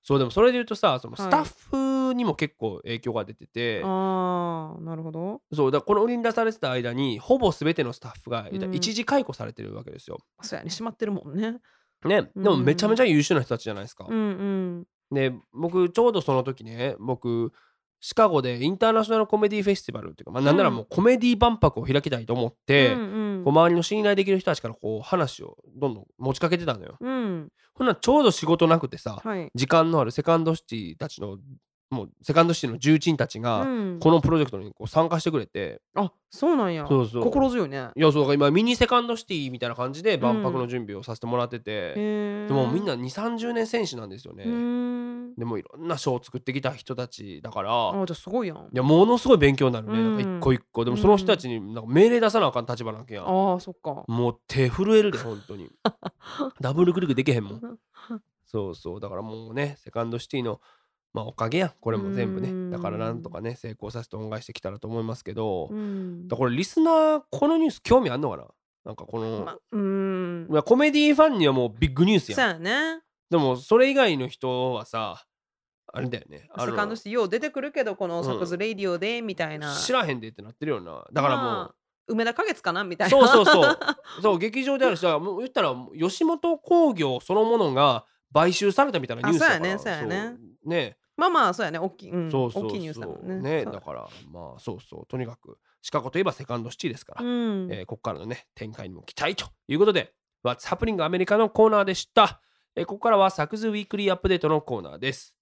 [0.02, 1.28] そうでもそれで言うとさそのはい。
[1.28, 5.42] スタッフにも結構影響が出てて、ああなるほど。
[5.54, 8.74] そうだこの売りに出されてた間にほぼ全てのスタッフがうん。
[8.74, 10.18] 一時解雇されてるわけですよ。
[10.42, 10.70] そうやね。
[10.70, 11.58] 閉まってるもんね。
[12.06, 14.06] ね、でもめちゃめちゃ優秀な人たちじゃないですか。
[14.10, 14.86] うんうん。
[15.12, 17.52] で僕ちょうどその時ね僕
[18.02, 23.44] シカゴでインターナショナルコメディフェスティバルっていうか、まあ、なんならもうコメディ万博を開きたいと思って、うんうん。
[23.44, 26.98] こう周りの信頼できる人たちからこう話をどんどん持ちかけてたのよ。
[27.00, 27.50] うん。
[27.74, 29.50] ほんならちょうど仕事なくてさ、はい。
[29.54, 31.38] 時間のあるセカンドシティたちの
[31.90, 34.00] もうセカンドシティの重鎮たちが、うん。
[34.00, 35.82] このプロジェクトにこう参加してくれて。
[35.96, 36.86] あそうなんや。
[36.88, 37.24] そうそう。
[37.24, 37.90] 心強いね。
[37.96, 44.44] いやそうだから今ミニセカンドシティみたいな感じで万博の準備をさせてもらってて、へえでもみんな2 3 0年選手なんですよね。
[45.38, 47.90] でもいろんな賞を作ってきた人たちだから。
[47.90, 48.58] あじゃあすごいやん。
[48.58, 50.18] いやものすごい勉強になるね、うん。
[50.18, 50.86] なんか一個一個。
[50.86, 53.26] でもその人たちになんか命令出さなあかん立場なわけやん。
[53.26, 54.04] ああそっか。
[54.08, 55.72] もう手震えるで本当に。
[56.62, 57.62] ダブルクリックできへんもん。
[58.46, 59.00] そうそう。
[59.00, 60.60] だからもうねセカンドシティの
[61.14, 61.72] まあおかげやん。
[61.82, 62.70] これも全部うん。
[62.70, 66.28] ねだからなんとかね成功させて恩返してきたらと思いますけど、うん。
[66.28, 68.46] だからこれリスナーこのニュース興味あんのかな？
[68.86, 70.48] なんかこの、まうーん。
[70.52, 73.02] いやコメディファンにはもうビッグニュースそうやんやね。
[73.30, 75.24] でもそれ以外の人はさ
[75.92, 76.48] あれだよね。
[76.54, 79.76] あのセカンドシティよう出てくるけどこのサクズレイディオでみたいな。
[79.76, 81.06] 知らへんでってなってるよな。
[81.12, 81.76] だからもう、まあ
[82.08, 82.84] 梅田花月かな？
[82.84, 83.12] みたいな。
[83.12, 83.80] そうそうそう。
[84.22, 89.74] そう劇場であるしもう言ったら吉本興業そのものが買収されたみたいなニュースだから。
[89.74, 90.08] あそうやね。
[90.08, 90.38] そうやね。
[90.38, 90.70] そう。
[90.70, 91.80] ねまあまあそうやね。
[91.80, 92.70] 大きい、うん、そうそうそう。
[92.70, 93.64] 大きいニュースだもんね。
[93.64, 95.06] ねだからまあそうそう。
[95.08, 97.72] とにかくシカゴといえばセカンドシティですから、うん。
[97.72, 100.14] えーここからのね展開にも期待ということで
[100.44, 102.42] What's Happening アメリカのコーナーでした、
[102.76, 105.36] えーここからはサクズウィークリーアップデートのコーナーです。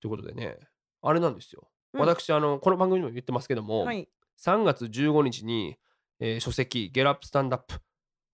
[0.00, 0.58] ということでね
[1.02, 2.00] あれなんですよ、うん。
[2.00, 4.08] 私あのこの番組にも言ってますけども、はい。
[4.38, 5.78] 3月15日に、
[6.20, 7.80] えー書籍「ゲラップスタンダップ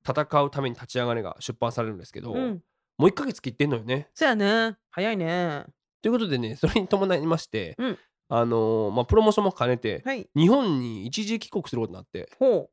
[0.05, 2.62] 戦うために立ち上がれ」が出版されるんですけど、うん。
[2.99, 4.09] もう1ヶ月切ってんのよね。
[4.14, 4.76] そうやね。
[4.91, 5.64] 早いね
[6.03, 7.98] ということでね それに伴いまして、うん。
[8.28, 10.28] あのーまあ、プロモーションも兼ねてはい。
[10.34, 12.30] 日本に一時帰国することになって。
[12.38, 12.70] ほ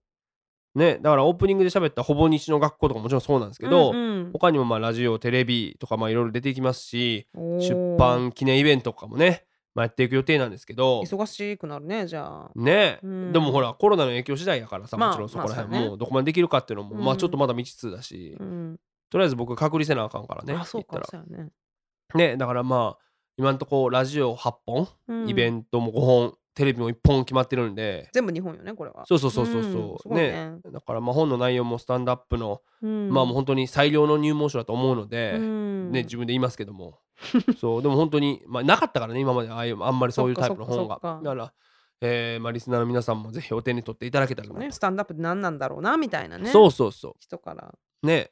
[0.76, 4.32] ねだからオープニングで喋ったほぼ日の学校とかもちろんそうなんですうけど、うんうん。
[4.32, 11.02] 他にもまあラジオテレビとかまあいろいろ出てきますし出版記念イベントとかもね、まあ、やっていく予定なんですけど。
[11.02, 12.52] 忙しくなるねじゃあ。
[12.56, 13.34] ね、うん。
[13.34, 18.80] でもほらコロナの影響次第やからさまあもちろんそこら辺まあねもうどこまでできるかっていうのも、まあうんちょっとまだ未知数だし、うん。
[19.10, 21.52] とりあえず僕隔離せなあかんからねあそうか行ったそうやね。
[22.14, 23.09] らねだからまあ
[23.40, 25.30] 今んとこラジオ8本、うん。
[25.30, 28.10] イベントも5本テレビも1本決まってるんで。
[28.12, 29.06] 全部日本よねこれは。
[29.06, 30.58] そうそうそうそうそう、んすごいね。
[30.74, 33.10] だからまあ本の内容もスタンドアップの、うん。
[33.10, 35.92] まあもう本当に最良の入門書だと思うので、うん。
[35.94, 37.00] ね自分で言いますけども。
[37.58, 41.00] そうでも本当にまあなかったからね今までああいうあんまりそういうタイプの本が。
[41.02, 41.54] だから、
[42.02, 46.50] えーまあ、リスナーの皆さんもぜひお手に取っていただけたらねスタンドアップって何なんだろうなみたいなね。
[46.50, 47.74] そうそうそ人から。
[48.04, 48.32] うね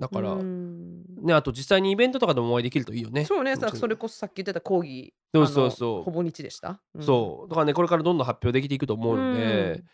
[0.00, 1.04] だから、うん。
[1.22, 3.26] ねあと実際にイベントとかでもお会いできるといいよね。
[3.26, 3.54] そうね。
[3.56, 6.02] それこそさっき言ってた講義そうそうそう。
[6.02, 6.80] ほぼ日でした？
[7.00, 7.48] そう。
[7.50, 9.84] だからねこれからどんどん発表できていくと思うので、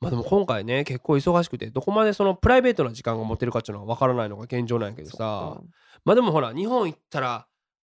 [0.00, 5.16] まあでも今回ね結構忙しくてどこまでそのプライベートな時間が持てるかっていうのは分からないのが現状なんやけどさ。
[5.16, 5.62] か。
[6.04, 7.46] まあでもほら日本行ったら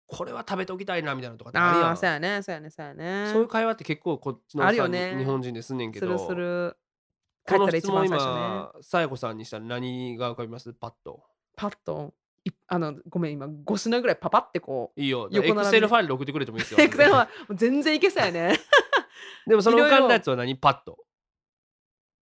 [0.06, 1.88] これは食べておきたいなみたいなのとかってあるやん。
[1.88, 3.32] ああそうやねそうやねそうやね。
[3.32, 5.16] そういう会話って結構こっちのさあるよね。
[5.18, 6.16] 日本人ですんねんけど。
[6.16, 6.28] する。
[6.28, 6.76] する
[7.48, 10.72] 帰この質問今さやこさんにしたら何が浮かびます？
[10.72, 11.22] パッと
[11.56, 15.28] パッといあのごめん今5品ぐらいパパってこういいよ。
[15.32, 18.60] エクセルファイルで送ってくれてもいいですよエクセルはもう全然いけそうやね。
[19.46, 20.54] でもその浮かんだやつは何？
[20.56, 20.98] パッと。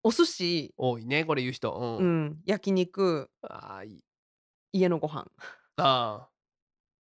[0.03, 0.73] お寿司。
[0.77, 1.73] 多いねこれ言う人。
[1.73, 2.38] うん、うん。
[2.45, 3.29] 焼肉。
[3.41, 4.03] ああいい。
[4.73, 5.25] 家のご飯。
[5.77, 6.27] あ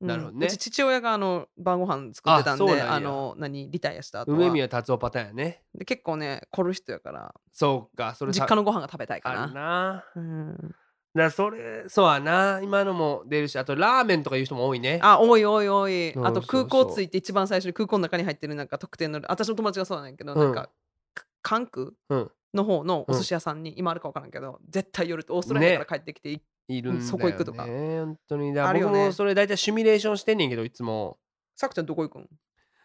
[0.01, 0.07] うん。
[0.07, 0.47] なるほどね。
[0.47, 4.37] うち父親があの晩ご飯作ってたんであの何リタイアした後は。
[4.37, 5.63] 梅宮達夫パターンやね。
[5.75, 7.33] で結構ね凝る人やから。
[7.51, 10.05] そうかそれ実家のご飯が食べたいかあるなな。
[10.15, 10.75] うん、
[11.15, 12.59] だからそれそうやな。
[12.63, 14.99] 今のも出るしあとラーメンとか言う人も多いね。
[15.03, 16.13] あ多い多い多い。
[16.23, 20.39] あと空港着いて一番最初に空港の中に入ってるなんか特典の私の友達がそうなんやけど、うん。
[20.39, 20.69] なんか
[21.13, 22.31] か関空うん。
[22.53, 26.29] の方のお寿司屋さんに、今あるか分からんけど絶対夜とオーストラリアから帰ってきて、
[26.67, 27.01] いるんだよね。
[27.01, 27.65] そこ行くとか。
[27.65, 28.53] 本当に。
[28.53, 28.79] だね。
[28.79, 31.17] 僕もそれ大体シミュレーションしてんねんけどいつも。
[31.55, 32.29] さくちゃんどこ行くん？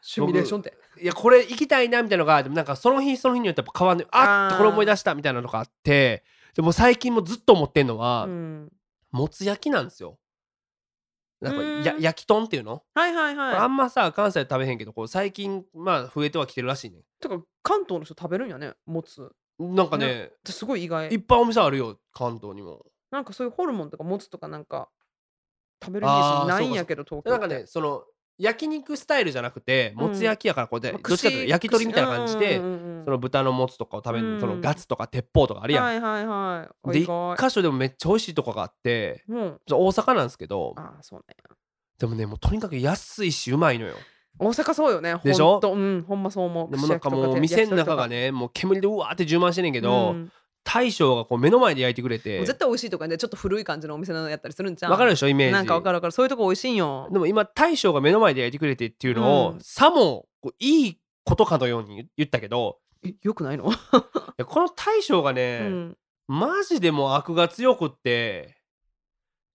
[0.00, 0.74] シミュレーションって。
[1.00, 6.24] いやこれ行きたいなみたいなのがでもなんかその日その日によってやっぱ変わんないあっこれ思い出したみたいなのがあって
[6.58, 8.72] でも最近もずっと思ってんのは、うん、
[9.12, 10.18] もつ焼きなんですよ。
[11.40, 13.56] なんかや焼き豚っていうの、はいはいはい。
[13.58, 19.30] あんまさ関西で食べへんけどこう最近まあ増えてはきてるらしいねてか関東の人食べるんやねもつ。
[19.60, 21.06] なんかねすごい意外。
[21.10, 22.84] いっぱいお店あるよ関東にも。
[23.12, 24.88] なんかそういうホルモンとかもつとかなんか
[25.80, 28.02] 食べるイメージないんやけど東京なんかねその
[28.38, 30.08] 焼肉スタイルじゃなくてうん。
[30.08, 32.62] もつ焼きやからこうで、まあどっちかというと焼き鳥みたいな感じで、そ
[33.10, 34.40] の豚のもつとかを食べる、うん。
[34.40, 36.92] そのガツとか鉄砲とかあるやん、はいはいはい。
[36.92, 39.58] で一箇所でもめっちゃ美味しいとこがあってうん。
[39.70, 41.24] 大阪なんですけどああそう
[41.98, 43.94] でもねもうとにかく安いしうまいのよ。
[44.38, 45.52] 大阪そうよねでしょ？
[45.52, 45.72] ほんと。
[45.72, 46.70] うんほんまそう思う。
[46.70, 50.14] でもなんかもう店の中がねもう煙でうわーって充満してんねんけけど、
[50.64, 52.40] 大将がこう目の前で焼いてくれて。
[52.40, 55.52] 絶対美味しいとかねちょっと古い感じのお店のやったりするんちゃうわかるでしょイメージ。
[55.52, 56.12] なんかわかるわかる。
[56.12, 57.08] そういうとこ美味しいんよ。
[57.10, 59.60] でも今大将が目の前で焼いてくれてっていうのを、うん。
[59.60, 63.64] さもこういいことかのように言言ったけどえよくないの、
[64.46, 65.96] この大将がうね、ん、
[66.26, 68.56] マジでもう悪が強くって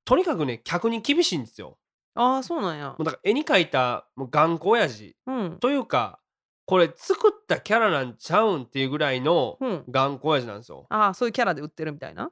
[0.05, 1.77] とにかくね客に厳しいんですよ。
[2.15, 2.89] ああそうなんや。
[2.89, 5.57] もうだから絵に描いたもう頑固親父うん。
[5.59, 6.19] というか
[6.65, 9.83] これ作ったキャラなんちゃうんっていうぐらいのうん。
[9.89, 10.85] 頑固親父なんですよ。
[10.89, 12.31] ああそういうキャラで売ってるみたいな？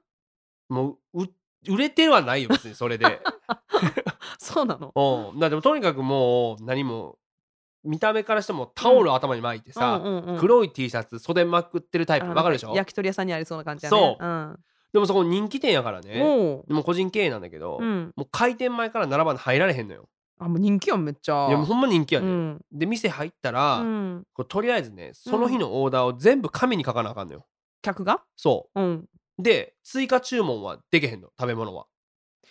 [0.69, 1.27] もうう
[1.67, 3.19] 売れてはないよ別にそれで。
[4.39, 5.31] そうなの？
[5.33, 5.39] うん。
[5.39, 7.17] だでもとにかくもう何も
[7.83, 10.39] 見た目からしてもタオル頭に巻いてさ、うんうんうん。
[10.39, 12.73] 黒い T シャツ袖まくってるタイプあわかるでしょ？
[12.73, 13.97] 焼き鳥屋さんにありそうな感じやね。
[13.97, 14.25] そう。
[14.25, 14.59] うん、
[14.93, 16.63] でもそこ人気店やからね。
[16.69, 20.07] も個人経営なんだけど、う、うん、もう開店前から並ばんで入られへんのよ
[20.43, 21.47] あもう人気やんめっちゃ。
[21.49, 22.61] いやもうほんま人気やで、うん。
[22.71, 27.45] で店入ったら、うん、こうとりあえずねその日のオーダーを全部紙に書かなあかんのよ。
[27.83, 28.23] 客が？
[28.35, 28.81] そう。
[28.81, 28.93] ん。
[28.95, 31.85] うで追加注文はできへんの食べ物は。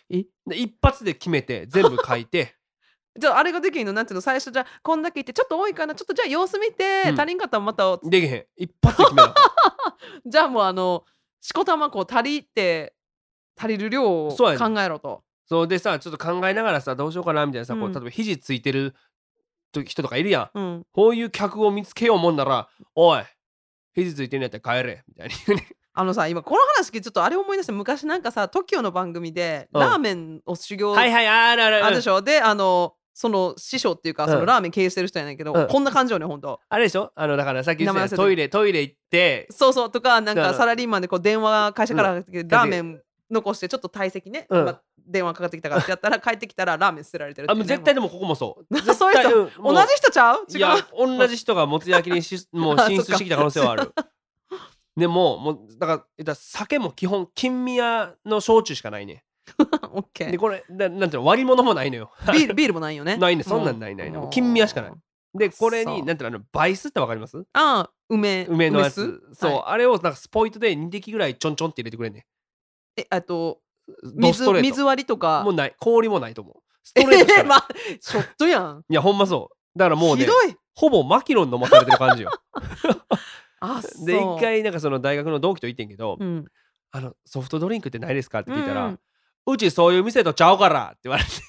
[0.09, 0.25] え？
[0.47, 2.55] で一発で決めて全部書いて。
[3.19, 3.93] じゃああれができんの？
[3.93, 4.21] なんていうの？
[4.21, 5.97] 最初じゃあこんだけ言ってちょっと多いかな？
[5.97, 7.21] ちょっとじゃあ様子見て、うん。
[7.21, 8.47] 足りんかったらまたできへん。
[8.57, 10.31] 一発で決めなあかん。
[10.31, 11.05] じゃあもうあの
[11.41, 12.95] しこたまこう足りて
[13.59, 17.93] 足りる量を考そうやねえろとそうでさちょっと考えながらさどうしようかなみたいなさ、こううん。
[17.93, 18.95] 例えば肘ついてる
[19.73, 20.59] と人とかいるやん。
[20.59, 20.87] うん。
[20.93, 23.23] こういう客を見つけようもんなら「おい
[23.97, 25.67] 肘ついてんのやったら帰れ」みたいに言うね。
[25.93, 29.81] あのさ今この話聞ちょっとあれ思い出して昔なんかさ TOKIO の番組でうん。
[29.81, 31.97] ラーメンを修行、はいはいあるあるある。
[31.97, 32.23] でしょ。
[32.23, 34.31] であのその師匠っていうか、うん。
[34.31, 35.67] そのラーメン経営してる人やねんけど、うん。
[35.67, 36.61] こんな感じよねほんと。
[36.69, 37.11] あれでしょ？
[37.17, 44.61] あのだからさっき言ってたトイレトイレ行ってそうそうとかなんだかサラリーマンでこう電話会社からラーメン残してちょっと退席ね、うん。
[44.63, 48.79] 今電話かかってきたからってやったら帰ってきたらラーメン捨てられてるってあもう絶対でもここもそう。
[48.95, 49.75] そういう人、うんもう。
[49.75, 50.47] 同じ人ちゃう？
[50.53, 53.93] 違いやう同じ人がもつ焼きにし もうあ進出してきた可能性はある。
[54.97, 59.25] でももうだから言ったら酒も基本金宮の焼酎しかないね。
[59.93, 62.11] オッケーでこれななんていうの割り物もないのよ。
[62.33, 63.17] ビールビールもないよね。
[63.17, 63.43] ないね。
[63.43, 64.21] そんなんないないない。
[64.21, 64.93] もう金宮しかない。
[65.33, 65.95] でこれそう。
[65.95, 67.39] になんていうのあのバイスってわかります？
[67.39, 67.45] あ
[67.81, 69.23] あ梅梅のやつ。
[69.33, 69.35] 酢？
[69.41, 72.27] そう、はいあれをなんかスポイトで2滴ぐらいちょんちょんって入れてくれんね
[72.97, 73.61] えあと
[74.03, 75.43] 水水割りとか。
[75.45, 75.75] もうない。
[75.79, 76.55] 氷もないと思う。
[76.83, 77.69] スえトレートしかない、 ー、まあ
[78.01, 78.85] ショットやん。
[78.89, 79.79] いやほんまそう。
[79.79, 80.57] だからもうねひどい。
[80.75, 82.31] ほぼマキロン飲まされてる感じよ。
[83.61, 84.07] あそう。
[84.07, 86.45] で一回なんかその大学の同期と言ってんけど、うん。
[86.93, 88.89] あのソフトドリンクってないですかって聞いたら、う
[89.47, 91.31] うんちそういう店とちゃうからって言われて。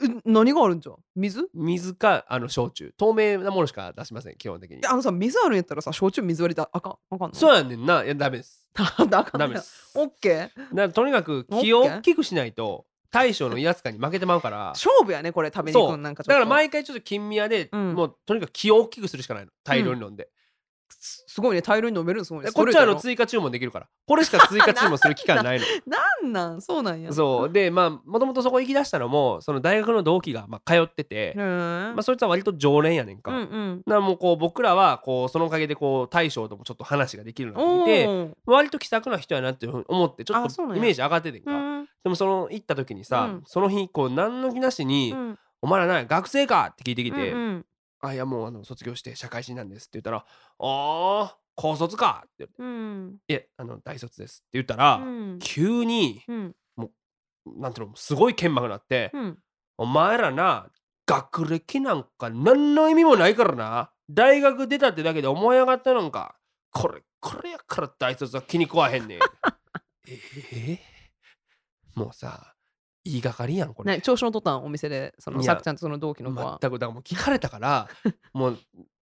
[0.00, 0.96] う何があるんじゃん？
[1.14, 1.48] 水？
[1.54, 2.94] 水かあの焼酎。
[2.96, 4.86] 透明なものしか出しません基本的に。
[4.86, 7.34] あのさ水あるんやったらさ焼酎水割りだあかんあかんの？
[7.34, 8.04] そうやねんな。
[8.04, 9.92] いやダメですダメです。
[9.94, 10.40] オッケー。
[10.40, 14.58] だからとにかく気を大きくしないと大将の威圧感に負けてまうから。
[14.68, 17.94] 勝負やねこれ食べに行くんなんかだから毎回ちょっと金宮で、うん。
[17.94, 19.50] もうとにかく気を大きくするしかないの。
[19.64, 20.28] 大量に飲んで、
[20.98, 22.50] すすごいね大量に飲めるんすごいね。
[22.50, 26.60] でこっちはあの追加注文できるからこれしか追加注文する期間ないの なんなん？
[26.62, 27.12] そうなんや。
[27.12, 27.50] そう。
[27.50, 33.82] でまあもともとそこ行き出したのもその大学の同期がまあ通ってて、まあ、そいつは割と常連やねんか、うんうん。
[33.86, 41.88] なもうこう僕らはこうそのおかげでこう大将ともちょっと話ができるようになってきて割と気さくな人やなっていうふうに思ってちょっとイメージ上がっててんか、うん。
[42.02, 43.42] でもその行った時にさ、うん。
[43.46, 45.38] その日こう何の気なしに「うん。
[45.62, 47.64] お前らな学生か?」って聞いてきて「うんうん
[48.00, 50.24] あいやもうあの卒業して社会人なんです」って言ったら「あ
[50.58, 55.38] あ高卒か?」って言ってうん「いえあの大卒です」って言ったら、うん。
[55.40, 56.56] 急にうん。
[57.46, 59.38] なんていうのすごい剣幕になって、うん
[59.78, 60.70] お前らな
[61.06, 63.90] 学歴なんか何の意味もないからな。
[64.10, 66.36] 大学出たってだけで思い上がったなんか。
[66.70, 69.18] これこれやから大卒は気に食わへんねん
[70.06, 70.78] えー、
[71.94, 72.54] もうさ
[73.04, 76.58] 言いがかりやんこれ、ね調子のとったんお店でそのさくちゃんとその同期の子は。
[76.60, 77.88] 全くだからもう聞かれたから
[78.32, 78.58] もう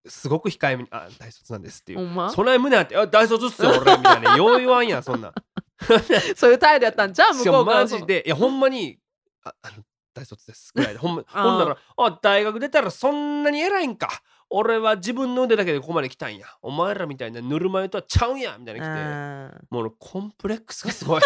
[0.06, 2.00] すごく控えめに「あ大卒なんです」っていう。
[2.00, 2.30] ま？
[2.30, 5.34] そない胸あって「あ大卒っすよ俺」みたいな よう言わんやんそんなん。
[6.36, 8.98] そういう態度やったんじゃん向こうからマジでいやほんまに
[9.44, 9.84] ああの
[10.14, 10.98] 大卒ですぐらいで。
[10.98, 14.22] ほんま ほんならあ大学出たらそんなに偉いんか。
[14.50, 16.46] 俺は自分の腕だけでここまで来たんや。
[16.62, 18.88] お前らみたいなぬるま湯とはちゃうんやみたいな来て。
[18.88, 21.22] あもう俺コンプレックスがすごい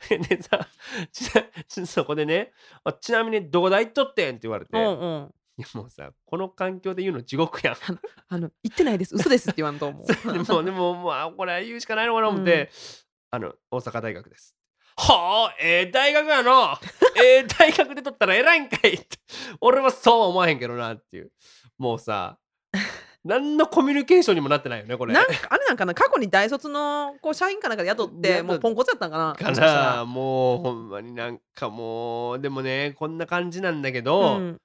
[0.28, 0.66] でさ
[1.68, 2.52] ちそこでね
[2.84, 4.30] あちなみにどこ大行っとってん？
[4.30, 5.34] って言われて、ーういんうん。
[5.58, 7.76] やもうさこの環境で言うの地獄やん。
[8.28, 9.14] あの 言ってないです。
[9.14, 10.06] 嘘ですって言わんと思う。
[10.06, 12.70] でも でももうあこれ言うしかないのかな思って、
[13.30, 14.56] あの大阪大学です。
[14.96, 15.54] はあ？
[15.60, 16.80] ええ大学やな
[17.22, 19.18] ええ大学で取ったら偉いんかいって。
[19.60, 21.32] 俺はそうは思わへんけどなっていう。
[21.78, 22.38] もうさ
[23.24, 25.12] 何のコミュニケーションにもなってないよねこれ。
[25.12, 34.60] なんかあれなんかな過去に大卒のこう社員かなんかで雇ってもうポンコツやったんかなかなもうほんまになんかもうでもねこんな感じなんだけど、うん。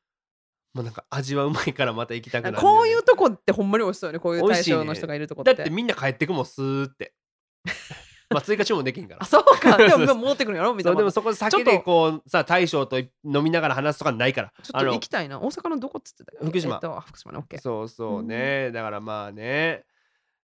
[0.74, 2.62] もうなんか味はうまいからまた行きたくなるね。
[2.62, 5.53] こういうとこってほんまに美味しそうよねこういう対象の人がいるとこって。
[5.53, 7.14] だってみんな帰ってくもんスーって
[8.30, 9.23] まあ追加注文できんから。
[9.23, 9.78] あそうか。
[9.78, 10.97] でも戻ってくるんやろみたいうな。
[10.97, 13.09] そでもそこで酒でこうさ大将と飲
[13.43, 14.53] みながら話すとかないから。
[14.61, 15.39] ちょっと行きたいな。
[15.39, 16.76] 大阪のどこっつってた福島。
[16.76, 19.86] えっと、福島の OK そうそうね、だからまあね。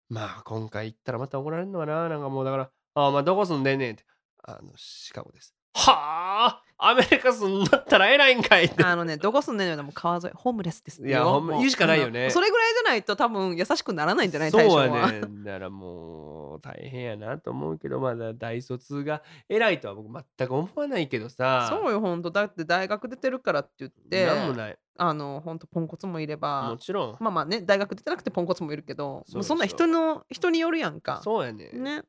[0.09, 2.09] まあ今回行ったらまた怒られるのかな。
[2.09, 4.05] なんかもうだから「ああまあどこ住んでんねん」って
[4.43, 8.83] 「あのシカゴです」はあアメリカ住んだったら偉いんかいって。
[8.83, 12.31] あのね、どこ住んでんのよ、もう川沿い、ホームレスですいやほんまもう言うしかないよね。
[12.31, 14.85] それぐらいじゃないと多分優しくならないんじゃないそうは。
[14.87, 21.67] やねだからもう大変やなと思うけどまだ大卒が偉いとは僕全く思わないけどさ。
[21.69, 22.31] そうよ、ほんと。
[22.31, 24.77] だって大学出てるからって言って、なんもない。
[24.97, 27.17] あの、ほんとポンコツもいれもば、ちろん。
[27.19, 31.21] まあまあね、大学出てなくてポンコツもいるけど、そうそんな人の、人によるやんか。
[31.23, 31.69] そうやね。
[31.73, 32.01] ね。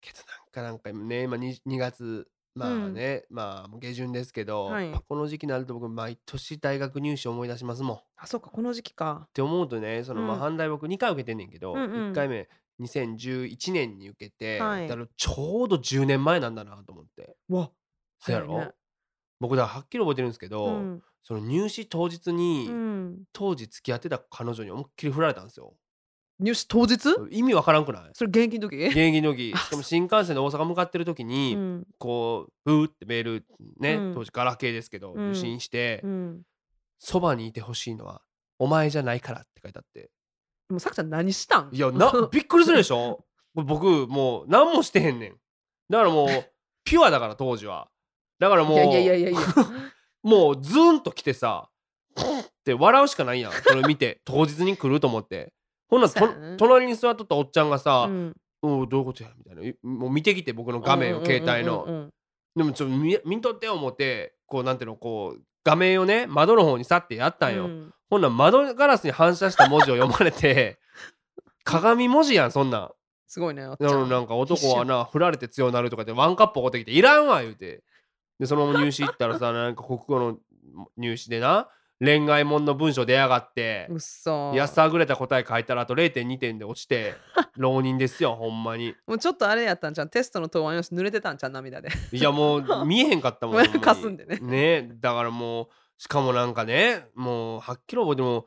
[0.00, 4.92] けどなんかなんかね今 2, 2月まあね、まあ下旬ですけど、はい。
[5.08, 7.96] この時期になると僕毎年大学入試思い出しますもん。
[7.96, 9.28] っあ、そうか、この時期か。
[9.34, 10.40] て思うとねそのまあうん。
[10.40, 11.90] 反対僕2回受けてんねんけど、うんうん。
[12.12, 12.48] 1回目
[12.80, 14.88] 2011年に受けて、はい。
[14.88, 17.36] だからちょうど10年前なんだなと思って。
[17.48, 17.70] わ、
[18.20, 18.72] そやろ、早いね。
[19.40, 21.02] 僕だからはっきり覚えてるんですけど、うん。
[21.22, 23.22] その入試当日に、うん。
[23.32, 25.74] 当時付き合ってた彼女に思いっきり振られたんですよ
[26.40, 26.98] 入試当日？
[27.30, 28.10] 意味わからんくない？
[28.12, 28.76] それ現役の時？
[28.86, 29.52] 現役の時。
[29.56, 31.86] しかも新幹線で大阪向かってる時に、うん。
[31.98, 33.46] こうブーってメール
[33.78, 34.14] ね、うん。
[34.14, 35.30] 当時ガラケーですけど、うん。
[35.30, 36.42] 受信してうん。
[36.98, 38.22] 「そば、にいてほしいのは
[38.58, 40.10] お前じゃないから」って書いてあって。
[40.70, 41.70] もうさくちゃん何したん？
[41.72, 43.24] いやな びっくりするでしょ？
[43.54, 45.36] 僕もう何もしてへんねん。
[45.88, 46.28] だからもう
[46.84, 47.88] ピュアだから当時は。
[48.40, 49.40] だからもういやいやいやいや。
[50.22, 51.68] もうズーンと来てさ
[52.18, 53.52] って笑うしかないやん。
[53.52, 55.52] それ見て当日に来ると思って
[55.88, 56.08] ほんな
[56.56, 59.62] 隣に座っとったおっちゃんがさうん「おうどういうことや」みたいな。
[59.62, 62.10] いもう見てきて僕の画面を携帯の。
[62.56, 67.94] でもちょっと見見とって思ってこうなんていうのこう画面をね窓の方に去ってやったんよ、うん。
[68.08, 70.78] ほんなら窓ガラスに反射した文字を読まれて
[71.64, 72.90] 鏡文字やんそんなん。
[73.26, 73.62] すごいね。
[73.62, 77.82] なのなんか男はな振られて強なるとかでワンカップおってきていらんわ言うて。
[78.38, 80.38] でそのまま入試行ったらさなんか国語の
[80.96, 81.68] 入試でな
[82.04, 84.52] 恋愛もんの文章出やがってうっそ。
[84.54, 87.14] やさぐれた答え書いたらあと0.2点で落ちて
[87.56, 90.08] 浪人ですよほんまにもうちょっとあれやったんじゃん。
[90.08, 91.88] テストの答案用紙濡れてたんじゃん、涙で。
[92.12, 98.46] いやもう 見えへんかったもんほんまに かすんでねねだからもうしかもなんかねもうはっきり覚えても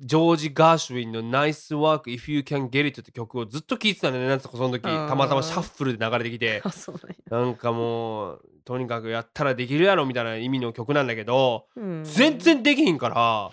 [0.00, 4.30] ジョージ・ガーシュウィンの「Nice Work If You Can Get It」って曲をずっと聴いてたんだよね。
[4.30, 5.08] なんつかその時うん。
[5.08, 6.62] たまたまシャッフルで流れてきて。
[7.30, 12.04] なんかもうとにかくやったらできるやろみたいな意味の曲なんだけどうん。
[12.04, 13.50] 全然できひんから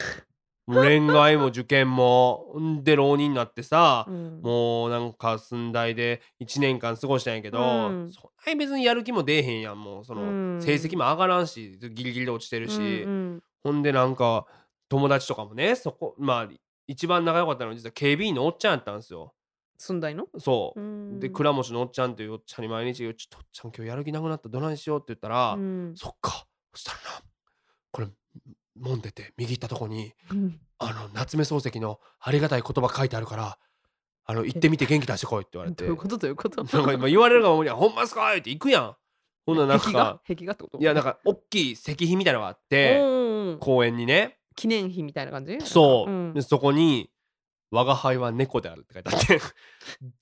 [0.67, 4.41] 恋愛も受験もんで浪人になってさうん。
[4.41, 7.63] もうなんか寸大で1年間過ごしたんやけど、う
[8.03, 8.09] ん。
[8.09, 10.25] そんなに別にやる気も出えへんやんもうその、う
[10.57, 10.61] ん。
[10.61, 13.43] 成績も上がらんしギリギリで落ちてるし、うんうん。
[13.63, 14.45] ほんでなんか
[14.89, 16.47] 友達とかもねそこまあ
[16.87, 19.33] 一番仲良かったのは実は警備員のおっちゃんやったんですよ。
[19.77, 20.27] 寸大の？
[20.39, 21.19] そう、うん。
[21.19, 24.49] で倉持のおっちゃんというおっちゃんに毎日「ちょっとおっちゃん今日やる気なくなった？
[24.49, 25.93] どないしよう」って言ったら「うん。
[25.95, 26.47] そっか。
[26.73, 27.21] そしたらな
[27.91, 28.07] これ
[28.81, 30.59] 揉んでて右行ったとこにうん。
[30.79, 33.57] あの夏目漱石のありがたい言葉書いてあるから
[34.25, 35.83] あの行ってみて元気出してこいって言われて。
[35.83, 36.17] どういうこと？
[36.17, 36.63] どういうこと？
[36.63, 38.95] なんか今言われるがままに「ほんまっすか?」って行くやん。
[39.45, 40.79] ほんならなん壁画か壁画ってこと？
[40.79, 43.57] いやなんか大きい石碑みたいなのがあってうん。
[43.59, 45.57] 公園にね記念碑みたいな感じ？
[45.61, 46.33] そう、ん。
[46.33, 47.09] でそこに
[47.69, 49.41] 「我が輩は猫である」って書いてあって。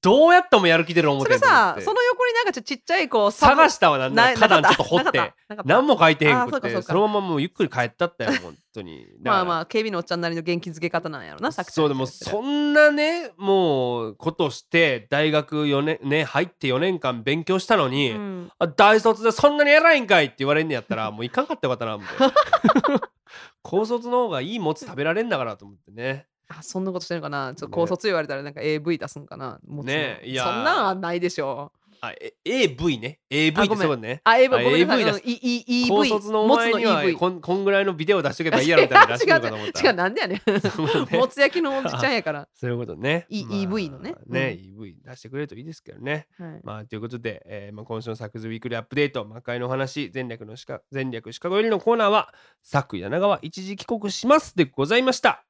[0.01, 1.81] どうやってもやる気出る思それってんと思って。
[1.81, 5.33] さその横になんかちょちっちゃいこう探したわなんなら花壇ちょっと掘って。
[5.63, 9.07] 何もも書いてへんくってそのままもうゆっくり帰ったったよ本当に。
[9.23, 18.51] まあまああ警備のおっちゃんなりの元気づけ方なんやろなさくちゃんそうでもそんなねもうことして大学4年ね入って4年間勉強したのに、うん。
[18.59, 23.14] あ大卒でそんなに偉いんかいって言われんねやったらもういかんかったよかったな思って
[23.61, 26.27] 高卒の方がいいもつ食べられんだからと思ってね。
[26.47, 27.55] あそんなことしてるのかな。
[27.55, 27.71] ちょっとね。
[27.71, 29.59] 高卒言われたらなんか AV 出すんかな。
[29.67, 29.93] もつの。
[29.93, 31.71] ねえいやそんなんはないでしょ
[32.01, 33.19] あえ AV ね。
[33.29, 34.21] AV ってそうね。
[34.23, 35.65] あ AV あごめんなさい。
[35.65, 39.87] EV 高卒のお前にはこんこんぐらいのビデオ出しとけばいいやろみたいな 出してくるかと思った。
[39.89, 40.39] 違うなんでやねん。
[41.15, 42.47] もつ焼きのおじちゃんやから。
[42.53, 43.25] そういうことね。
[43.29, 44.15] いまあ EV のね。
[44.27, 46.27] ね、EV 出してくれるといいですけどね。
[46.37, 46.59] はい。
[46.63, 55.45] まあ、ということで、えーまあ、今週のサクズウィークリーアップデート、魔界の話、前略のしか前略シカゴよりのコーナーは、サク柳川一時帰国しますでございました。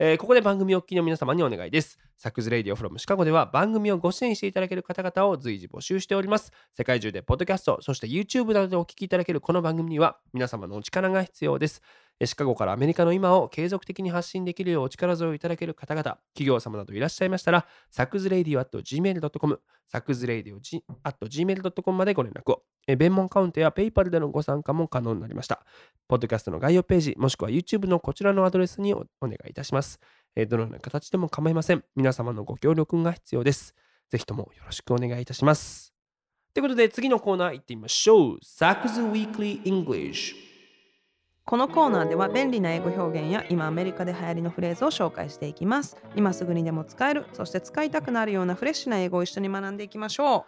[0.00, 1.98] えーここで番組お聞きの皆様にお願いです。
[2.16, 6.52] Saku's Radio from Chicago では番組をご支援していただける方々を随時募集しております。
[6.72, 11.82] 世界中でポッドキャスト、そして YouTube などでお聞きいただけるこの番組には皆様のお力が必要です。
[12.24, 20.58] シカゴからアメリカの今を継続的に発信できるようお力添えをいただける方々、企業様などいらっしゃいましたら、 sakusradio at gmail.com、 sakusradio
[21.04, 22.62] at gmail.com までご連絡を。
[22.96, 25.64] 弁門カウントや PayPal でのご参加も可能になりました。
[26.08, 30.00] ポッドキャストの概要ページ、もしくは YouTube のこちらのアドレスにお願いいたします。
[30.34, 31.84] どのような形でも構いません。
[31.94, 33.74] 皆様のご協力が必要です。
[34.10, 35.94] ぜひともよろしくお願いいたします。
[36.54, 38.38] ということで次のコーナー行ってみましょう。
[38.42, 40.47] サクズ Weekly English。
[41.48, 50.44] このコーナーでは便利な英語表現や今アメリカで流行りのフレーズを紹介していきます今すぐにでも使えるそして使いたくなるようなフレッシュな英語を一緒に学んでいきましょ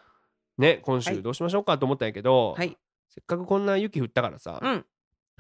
[0.58, 2.76] ね、今はい週どうしましょうかと思ったんやけど、うはい
[3.08, 4.84] せっかくこんな雪降ったからさ、うん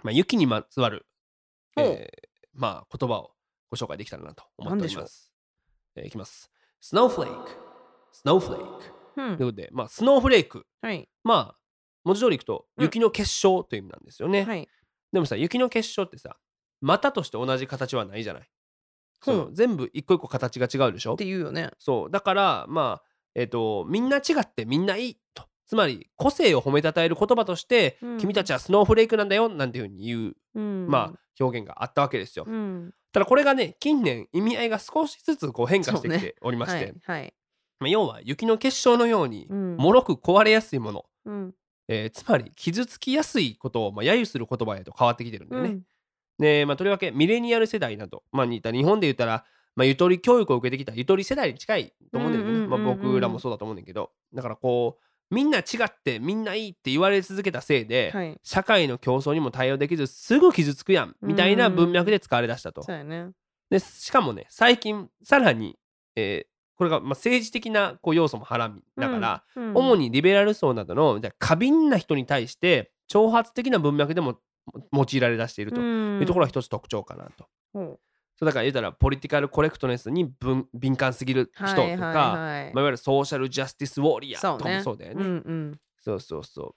[0.02, 1.04] まあ、雪にまつわる、
[1.76, 3.32] えーまあ、言葉を
[3.70, 5.30] ご紹介できたらなと思っております。
[5.94, 6.50] えーいきます。
[6.82, 7.28] Snowflake。
[8.24, 8.80] Snowflake。
[9.18, 10.66] うんということで、まあ、スノーフレーク。
[10.80, 11.56] はいまあ、
[12.04, 14.44] 文字通りいくと、うん雪の結晶という意味なんですよね。
[14.44, 14.66] はい
[15.12, 16.36] でもさ、雪の結晶ってさ、
[16.80, 18.48] 股として同じ形はないじゃない？
[19.22, 21.14] そほうの全部一個一個形が違うでしょ？
[21.14, 21.70] って言うよね。
[21.78, 22.10] そう。
[22.10, 25.44] だから、まあ、えっ、と、みんな違ってみんないいと。
[25.66, 28.18] つまり、個性を褒めたたえる言葉として、うん。
[28.18, 30.86] 君たちはスノーフレークなんだよ、なんていうふうに言う、うん。
[30.88, 32.44] まあ、表現があったわけですよ。
[32.48, 32.92] うん。
[33.12, 37.34] ただこれがね、近年意味合いが少しずつこう変化してきておりまして、はいはい。
[37.78, 39.76] まあ、要は雪の結晶のように、うん。
[39.76, 41.54] もろく壊れやすいもの、うん
[41.92, 45.70] えーつまり傷つきやすいことをまあ揶揄する言葉へと変わってきてるんだよね。
[45.70, 45.82] うん。
[46.38, 54.10] で、まあ、とりわけミレニアル世代など、まあ、似た日本で言ったら、まあ、ゆとり教育を受けてきたゆとり世代に近いと思うんだよね、うんうんうんうんまあ、僕らもそうだと思うんだけど。
[54.32, 58.38] だからこうみんな違ってみんないいって言われ続けたせいで、はい。
[58.42, 62.82] 社会の競争にも対応できずすぐ傷つくやんみたいな文脈で使われだしたと。
[62.82, 63.30] そうやね。
[63.68, 65.76] でしかもね最近さらに、
[66.16, 66.49] えー
[66.80, 74.38] これがまあ政治的なこう要素もはらみながら、うん主にリベラル層などのじゃあ過敏な人に対して挑発的な文脈でも
[74.90, 75.80] 用いられだしていると。
[75.82, 77.48] いうところが一つ特徴かなと。
[77.74, 77.80] う。
[77.82, 77.98] ん
[78.34, 85.22] そうだから言うたらポリティカルコレクトネスに分敏感すぎる人とか、はいはいはいまあ、いわゆるソーシャルジャスティスウォーリアそうとかもねそうだよね。
[85.22, 86.74] うんうんそうそうそう。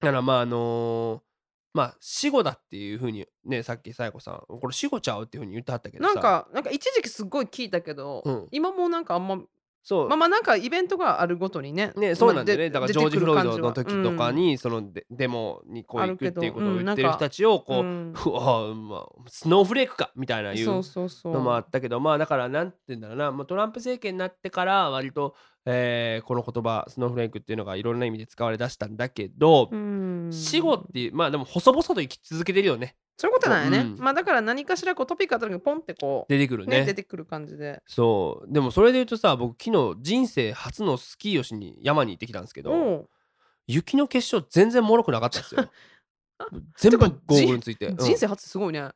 [0.00, 1.33] だからまああのー
[1.74, 5.24] まあ死後だっていうふうにねさっきさやこさんこれ死後ちゃう？
[5.24, 8.48] っていうふうに言ってはったけどさなんかなんか一時期すごい聞いたけど、うん。
[8.52, 9.38] 今もうなんかあんま
[9.86, 12.70] そう、まあまあなんかイベントがあるごとにねね、そうなんだよね。
[12.70, 20.66] だからジョージ・フロイドの時とかに、そのデデモにこう行くっていうことを言ってる人たちをこう、うんふわまあ、スノーフレークかみたいなうんいう。
[20.66, 25.34] のもあったけどまあだからなんて言うんだろうな、まあ、トランプ政権になってから割と、
[25.66, 30.30] えーこの言葉スノーフレークっていうのがいろんな意味で使われだしたんだけど、うん。
[30.32, 32.96] 死後っていうまあでも細々と生き続けてるよね。
[33.16, 33.98] そういうことなんやね、うん。
[33.98, 36.80] まあだから何かしらこうトピックあった時にポンってこう出てくるね。
[36.80, 37.82] ね出てくる感じで。
[37.86, 38.52] そう。
[38.52, 43.06] でもそれで言うとさ僕昨日人生初のスキーをしに山に行ってきたんですけど
[43.66, 45.70] 雪の結晶全然もろくなかったんですよ。
[46.76, 47.96] 全部ゴーグルについて、うん。
[47.96, 48.90] 人生初すごいね、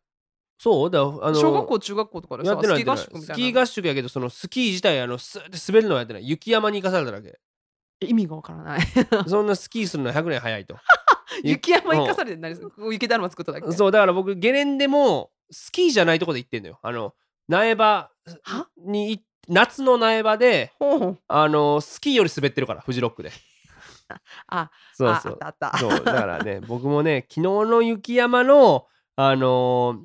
[0.59, 3.35] そうだあの小学校中学校とかでやさスキーってないやってない合宿みたいな。
[3.35, 6.29] スキー合宿やけどそのスキー自体あのスーって滑るのはやってない。
[6.29, 7.39] 雪山に行かされただけ。
[8.01, 8.81] 意味がわからない
[9.27, 10.77] そんなスキーするのは100年早いと。
[11.43, 12.61] 雪山行かされて何す。
[12.63, 16.79] る雪だるま作っただけそうだから僕ゲレンデもスキーじゃないとこで行ってんのよ。
[16.83, 17.15] あの
[17.49, 18.11] 苗場
[18.43, 18.69] は？
[18.77, 21.19] にい夏の苗場でほう。
[21.29, 23.31] あのスキーより滑ってるからフジロックで。
[24.49, 25.39] あそうそう。
[25.41, 25.79] ああったあった。
[25.79, 28.87] そうだからね僕もね昨日の雪山の
[29.17, 30.01] あの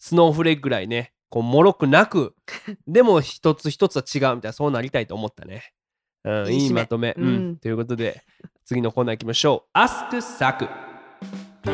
[0.00, 2.34] スノーフレークぐらいねこうもろくなく
[2.88, 5.72] でも一つ一つは違うみたいなそうなりたいと思ったね、
[6.24, 7.28] うん、いいまとめ、うん。
[7.28, 7.56] うん。
[7.58, 8.24] ということで
[8.64, 9.78] 次のコーナー行きましょう。
[9.78, 10.68] Ask Saku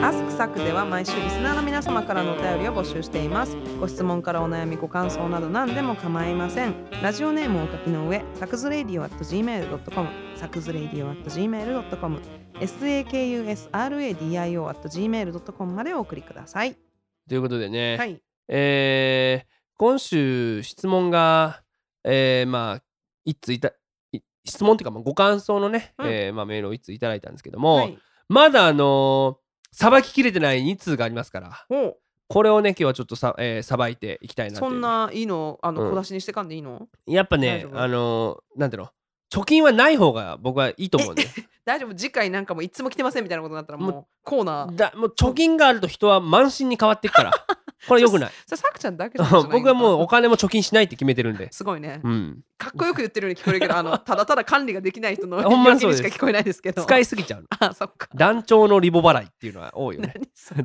[0.03, 3.57] アスクサクでは毎週リスナーの皆様からのお便りを募集しています。
[3.79, 6.75] ご質問からお悩み、ご感想など何でも構いません。
[7.03, 12.21] ラジオネームをお書きの上、サクズレイディオ at gmail.com、サクズレイディオ at gmail.com、
[12.59, 13.49] sakusradio
[14.69, 16.86] at gmail.com までお送りください。
[17.29, 18.21] ということでね、はい。
[18.49, 21.63] えー今週質問が、
[22.03, 22.83] えーまあ
[23.27, 23.73] 一通いた
[24.13, 26.09] い質問っていうかまあご感想のね、うん。
[26.09, 27.99] えーまあ、メールを一通いただいたんですけども、はい、
[28.29, 29.39] まだあの
[29.73, 31.67] さばききれてない2通がありますから
[32.29, 35.91] これをね今日はちょっとさば、えーさばいていきたいなそんないいのあの、うん。
[35.91, 36.89] 小出しにしてかんでいいの？
[37.07, 38.89] やっぱねあのーなんていうの？
[39.33, 41.25] 貯金はない方が僕はいいと思うんで
[41.65, 44.77] 大丈夫次回なんかもういつも来てませんみたいなことになったらもうもコーナー。
[44.77, 47.33] だもう貯金があると人は満身に変わっていくから。
[47.89, 48.31] これよくない？
[48.47, 50.07] さくちゃんだけじゃない 僕はもうおう。
[50.07, 51.51] 金も貯金しないって決めてるんで。
[51.53, 52.01] すごいね。
[52.05, 52.41] うん。
[52.57, 56.83] かっこよく言ってるように聞こえるけど、あのただただ管理ができない人のほんまにしか聞こえないですけど。
[56.85, 57.47] 使いすぎちゃうの。
[57.59, 58.09] あ、そっか。
[58.15, 60.15] 団長のリボ払いっていうのは多いよね。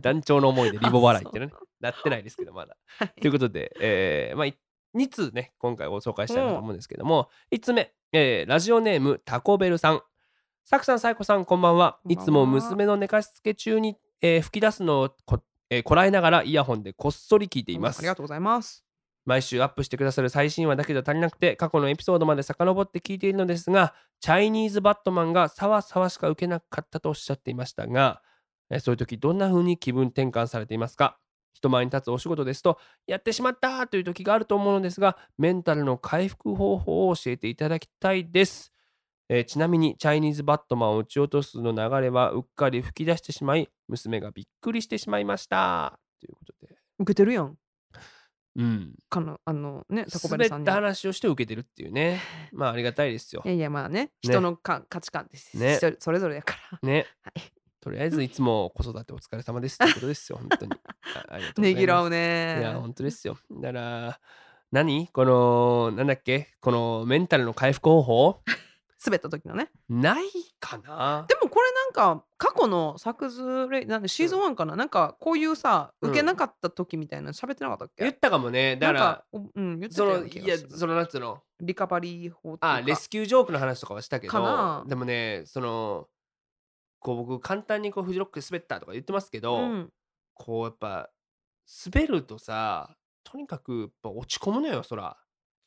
[0.02, 1.54] 団長の思いでリボ払いっていうのね。
[1.58, 2.76] あなってないですけどまだ。
[3.00, 3.14] はい。
[3.22, 4.48] ということで、えーまあ、
[4.98, 10.02] 2通ね、今回ご紹介したいなと思うんですけども、1つ目、えーラジオネームタコベルさん。
[10.66, 11.98] サクさん、サイコさん、こんばんは。
[12.10, 18.16] いつも娘の寝かしつけ中に、えー吹き出すのをこ,、えーこらえながらイヤホンでこっそり聞いていますありが。
[18.16, 18.84] とうございます。
[19.24, 28.22] 毎週アップしてくださる最新話だけじゃ足りなくて、過去のエピソードまで遡って聞いているのですが、チャイニーズバットマンがさわさわしか受けなかったとおっしゃっていましたが、
[28.70, 31.18] えーそういう時どんな風に気分転換されていますか？
[31.54, 38.74] 人前に立つお仕事ですとやってしまったという時があると思うのですがメンタルの回復方法を教えていただきたいです、
[39.30, 46.00] えーちなみにチャイニーズバットマンを撃ち落とすの流れはうっかり吹き出してしまい娘がびっくりしてしまいました。
[46.20, 46.76] ということで。
[47.00, 47.58] 受けてるやん。
[48.56, 48.94] うん。
[49.10, 50.66] かのあのねタコベ滑っルさんに。
[50.66, 52.22] た話をして受けてるっていうね。
[52.52, 53.42] まあありがたいですよ。
[53.46, 54.12] いやいやまあね。
[54.22, 55.78] 人のか価値観です、ね。
[55.78, 56.80] 人それぞれやから。
[56.84, 57.08] ね。
[57.24, 60.72] はいとりあえずいつも子育てお疲れ様ですってことですよ本当に。
[60.74, 60.82] ああ
[61.18, 61.62] りがとうございます。
[61.62, 62.58] ねぎらうね。
[62.60, 63.38] いや、本当ですよ。
[63.52, 64.20] だから、
[64.72, 65.08] 何？
[65.08, 66.54] この、なんだっけ？
[66.62, 68.42] このメンタルの回復方法？
[69.04, 69.72] 滑った時のね。
[69.90, 70.26] ない
[70.60, 71.26] かな？
[71.28, 76.10] でもこれなんか過去の作図レイなんでシーズン1かな、なんかこういうさうん。
[76.12, 78.78] 受けなかった時みたいなの喋ってなかったっけ、言ったかもね。
[78.78, 80.78] だからうん言ってたその、ようない気や、がする。
[80.78, 81.42] その、なんつうの？
[81.60, 82.74] リカバリー法っていうか。
[82.76, 84.82] あ、レスキュージョークの話とかはしたけかな。
[84.84, 86.08] ど、でもね、その、
[87.02, 89.90] こう僕、簡単にこうフジロックで滑ったとか言ってますけど、うん、
[90.34, 91.10] こう、やっぱ、
[91.94, 95.18] 滑るとさ、とにかくやっぱ落ち込むのよ、そら。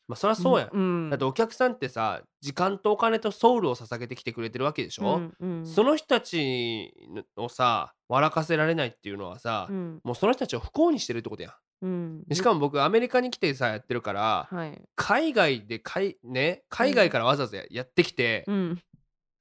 [0.07, 0.71] まあ、そらそうやん。
[0.71, 5.67] うん、だってお客さんってさ、時間とお金とソウルを捧げてきてくれてるわけでしょ、うんうん。
[5.67, 6.93] その人たち
[7.37, 10.01] をさ笑かせられないっていうのはさ、うん。
[10.05, 11.53] もうその人たちを不幸にしてるってことやん。
[11.83, 12.25] うん。
[12.25, 18.83] でしかも僕アメリカに来てさやってるからはい、海外でかい、ね、海外からわざわざやってきて、うん、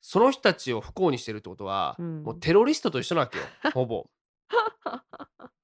[0.05, 2.23] その人たちを不幸にしてるってことは、うん。
[2.23, 4.05] もうテロリストと一緒なわけよ ほぼ。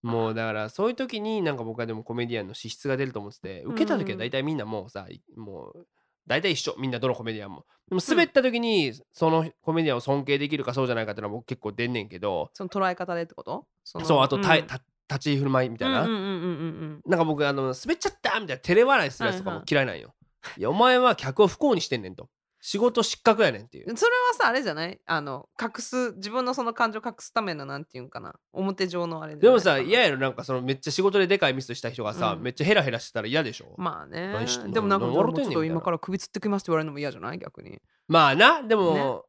[0.02, 5.88] もうだからそういう時になんか僕はでもコメディアンの資質が出ると思ってて受けた時は大体みんなもうさいもう
[6.26, 7.66] 大体一緒みんなどのコメディアンも。
[7.90, 13.68] でも滑った時にそのコメディアンを尊敬できるかそうじゃないかっていうのは僕結構出んねんけどその捉え方でってこと？
[13.84, 17.02] そうあとたいんた立ち振る舞いみたいな、うんうんうんうんうん。
[17.06, 19.66] なんか僕あの滑っちゃったみたいな照れ笑いするやつとかもはいはい。
[19.70, 20.14] 嫌いなんよ、
[20.56, 22.30] いやお前は客を不幸にしてんねんと
[22.62, 23.90] 仕事失格やねんっていう。
[23.90, 25.00] うんそれはさあれじゃない？
[25.06, 28.34] あの隠す自分のその感情隠すためのなんていうんかな？
[28.52, 30.18] 表上のあれでもさ嫌やろ？
[30.18, 32.44] なんかそのめっちゃ仕事ででかいミスした人がさ、うん。
[32.44, 33.76] めっちゃヘラヘラしてたら嫌でしょ？
[33.78, 34.34] まあね。
[34.34, 34.74] 何してんの？
[34.74, 35.66] でもなんか笑ってんねんみたいな。
[35.74, 37.40] 今から首つってきますって言われるのも嫌じゃない？
[37.40, 37.80] 逆に。
[38.08, 38.62] まあな。
[38.64, 39.24] でも、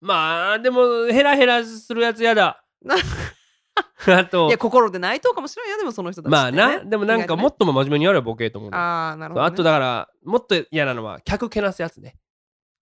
[0.00, 2.62] まあでもヘラヘラするやつやだ。
[2.82, 2.94] な
[4.06, 4.48] あと。
[4.48, 6.62] いや心で泣いとうかもしれんよでもその人たちまあってね。
[6.62, 6.84] な。
[6.84, 12.16] でもなんかもっとも真面目にやればボケと思うねああなるほど、ね、あとだからもっと嫌なのは客けなすやつね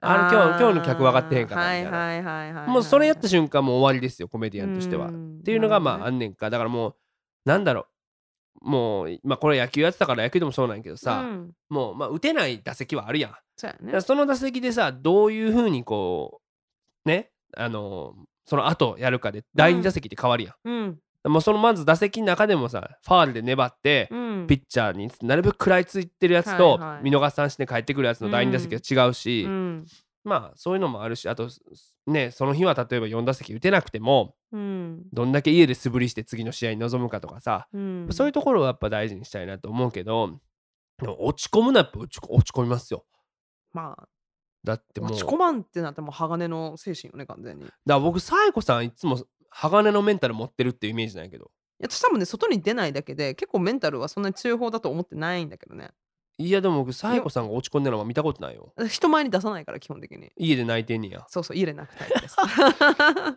[0.05, 5.09] あれ今日今日の客分かってへんからみたいな、もうそれやった瞬間もう終わりですよコメディアンとしては。
[5.09, 6.51] っっていうのがまああんねんか。
[6.51, 6.97] だからもう
[7.45, 7.87] なんだろ
[8.61, 8.69] う。
[8.69, 13.35] もうまあこれ野球やってたから野球でもそうなんやけどさ、うん、もうまあ打てない打席はあるやん。
[13.57, 13.93] そうやね。
[13.93, 16.41] らその打席でさどういうふうにこ
[17.05, 20.55] うねあのその後やるかで第2打席って変わるやん。
[20.65, 24.47] うんもうそのまず打席の中でもさファールで粘って、うん。
[24.49, 27.05] ピッチャーになるべく食らいついてるやつと、はいはい。
[27.05, 29.87] 見逃し三振で帰ってくるやつの第2打席が違うし、うん。
[30.25, 31.49] まあそういうのもあるしあと
[32.07, 35.03] ねその日は例えば4打席打てなくてもうん。
[35.13, 38.09] どんだけ家で素振りして次の試合に臨むかとかさ、うん。
[38.11, 40.41] そういうところをやっぱ大事にしたいなと思うけど
[41.01, 43.05] でも落ち込むのはやっぱ落ち落ち込みますよ。
[43.73, 44.09] まあ。
[44.65, 45.13] だってもう。
[45.13, 47.65] 落ち込まんってなってもう鋼の精神よね完全に。
[47.65, 49.19] いだから僕サイコさんいつも
[49.53, 51.51] 鋼のメンタル持ってるっていうイメージなんやけど。
[51.79, 55.91] や私多分ね外に出ないだけで結構メンタルはそんなに強い方だと思ってないんだけどね。
[56.39, 60.33] いやでも僕サイコさんが落ち込んでるのは見たことないよ人前に出さないから基本的に。
[60.37, 61.25] 家で泣いてんねや。
[61.29, 62.37] そうそう入れなくタイプです。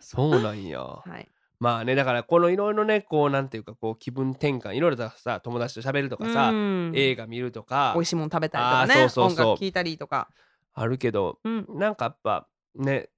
[0.16, 0.80] そうなんや。
[0.80, 1.28] はい。
[1.58, 6.92] まあねだからこのいろいろねこうなんていうかこう気分転換いろいろとさ友達と喋るとかさ、うん。
[6.94, 9.24] 映画見るとか美味しいもの食べたりとかあねそうそう。
[9.26, 10.28] 音楽聴いたりとか。
[10.72, 11.66] あるけどうん。
[11.68, 13.10] なんかやっぱね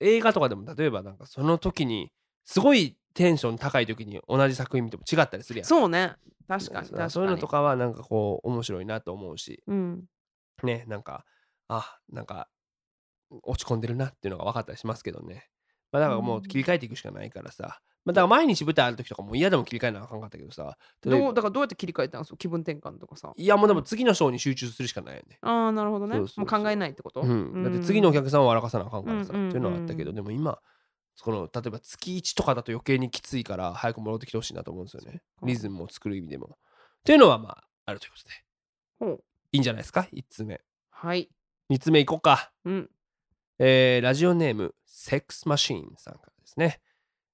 [0.00, 2.12] 映画とかでも例えばなんかその時に
[2.44, 5.66] すごいテンション高い時に同じ作品見ても違ったりするやん。
[5.66, 6.14] そうね。
[6.48, 7.10] 確かにそう確かに。
[7.10, 9.62] そういうのとかはなんかこう面白いなと思うし。
[9.66, 10.04] うん。
[10.62, 11.24] ねなんか
[11.68, 12.48] あなんか
[13.42, 15.48] 落ち込んでるなっていうのが分かったりしますけどね。
[15.90, 20.76] まあだからもう切り替えていくしかないからさ、まあ、だから毎日舞台ある時とかも嫌でも切り替えなあかんかったけどさ。
[21.02, 22.22] どうだからどうやって切り替えたん？
[22.22, 23.32] ですか気分転換とかさ。
[23.36, 25.38] いやもうでも次のショーに集中するしかないよね。
[25.42, 26.18] ああなるほどね。
[26.18, 29.48] もう考えないってこと、うん、だって次のお客さんを笑かさなあかんからさ、うん。
[29.48, 30.58] っていうのはあったけどでも今
[31.20, 35.22] この例えば月1とかだと余計にきついから早く戻ってきてほしいなと思うんですよね。
[35.42, 36.56] リズムを作る意味でもっ
[37.04, 38.30] ていうのはまああるということで。
[38.98, 39.24] ほう。
[39.52, 40.60] いいんじゃないですか？1つ目。
[40.90, 41.28] はい。
[41.70, 42.52] 2つ目いこうか。
[42.64, 42.90] うん。
[43.58, 46.80] えーラジオネームセックスマシーンさんからですね。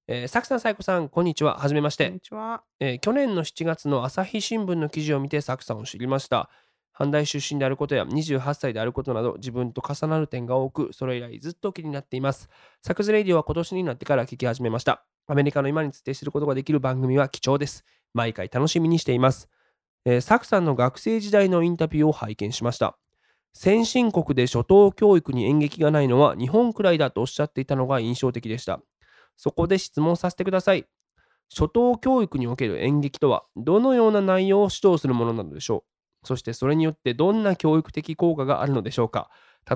[0.07, 1.59] えー、サクさん、サイコさん、こんにちは。
[1.59, 2.05] はじめまして。
[2.07, 2.19] こんに。
[2.21, 2.63] ちは。
[2.79, 6.49] えー去年の7月の朝日新聞の記事を見てサクさんを知りました。
[6.99, 12.49] 阪大出身であることや28歳であることなど自分と重なる点が多く、それ以来ずっと気になっています。
[12.83, 15.05] サクズレイディオは今年になってから聞き始めました。
[15.27, 17.85] アメリカの今について知ることができる番組は貴重です。
[18.13, 19.49] 毎回楽しみにしています。
[20.05, 22.97] えーサクさんの学生時代のインタビューを拝見しました。
[23.53, 28.81] 先進国で初等教育に演劇がないのは日本くらいだとおっしゃっていたのが印象的でした。
[29.37, 30.85] そこで質問させてください。
[31.49, 35.98] 初等教育における演劇とはどのような内容を指導するものなのでしょう？
[36.23, 39.29] そしてそれによってどんな教育的効果があるのでしょうか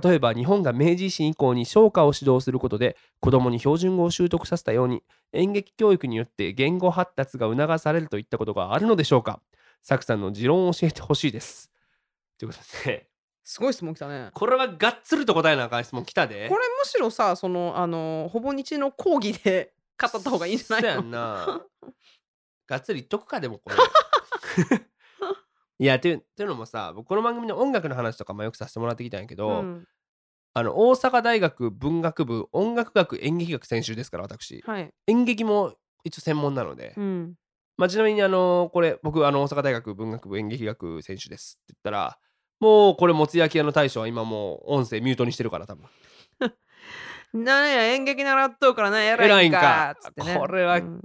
[0.03, 9.39] 例えば日本が明治維新以降に唱歌を指導することで子どもに標準語を習得させたように演劇教育によって言語発達が促されるといったことがあるのでしょうか
[9.81, 11.69] サクさんの持論を教えてほしいです。
[12.39, 13.09] ということで、
[13.43, 16.47] すごい質問来たねこれはがっつりと答えなあかん質問来たで。
[16.49, 20.89] これむしろさそのあのほぼ日の講義で語った方がいいんじゃないの？
[20.89, 21.61] やんな。
[22.65, 23.75] がっつり言っとくかでもこれ。
[25.83, 29.83] いやていうていうのもさ僕この番組の音楽の話とかもよくさせてもらってきたんやけど、うん。
[30.53, 34.63] あの大阪大学文学部音楽学演劇学専修ですから私。
[34.65, 35.73] はい、演劇も
[36.05, 37.33] 一応専門なので、うん、
[37.75, 42.17] まあ、ちなみにあのこれ僕あの大阪大学文学部演劇学専修ですって言ったら
[42.61, 45.85] もうこれもつ焼き屋の大将は今もう音声ミュートにしてるから多分。
[47.43, 50.39] なんや演劇習っとうからな偉いんか偉いんか。
[50.39, 51.01] これはうん。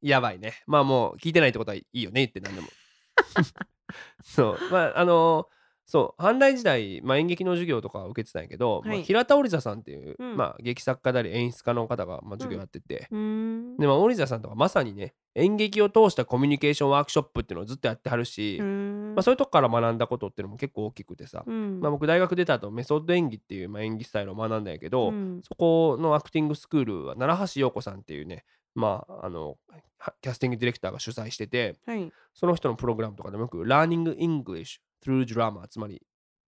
[0.00, 0.62] やばいね。
[0.66, 2.68] まあもう聞いてないってことはいいよね言って何でも
[4.22, 4.58] そう。
[4.70, 5.48] まああの
[5.84, 10.36] そう阪大時代、まあ、演劇の授業とかを受けてたんやけど、まあ、はい平田織座さんっていう、うん。
[10.36, 13.76] まあ、劇作家であり演出家の方が、まあ、授業やってて、うーん。
[13.76, 19.14] でまあ織座さんとかまさにね演劇を通したコミュニケーションワークショップっていうのをずっとやってはるし、うーん。
[19.14, 21.80] まあ、そういうとこから学んだことっていうのも結構大きくてさ、うん。
[21.80, 25.40] まあ、僕大学出た後メソッド演技っていう、まあ、演技スタイルを学んだんやけど、うん。
[25.42, 29.58] そこのアクティングスクールは奈良橋陽子さんっていうねまああの
[29.98, 32.12] はキャスティングディレクターが主催しててはい。
[32.34, 36.02] その人のプログラムとかでもよく Learning English through Drama つまり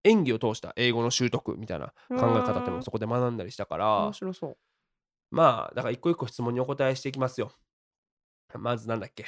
[0.05, 4.57] 演技を通した英語の習得みたいな考え方っていうのもそこで学んだりしたから面白そう。
[5.31, 7.53] まあだから一個一個質問にお答えしていきますよ。
[8.59, 9.25] まずなんだっけ？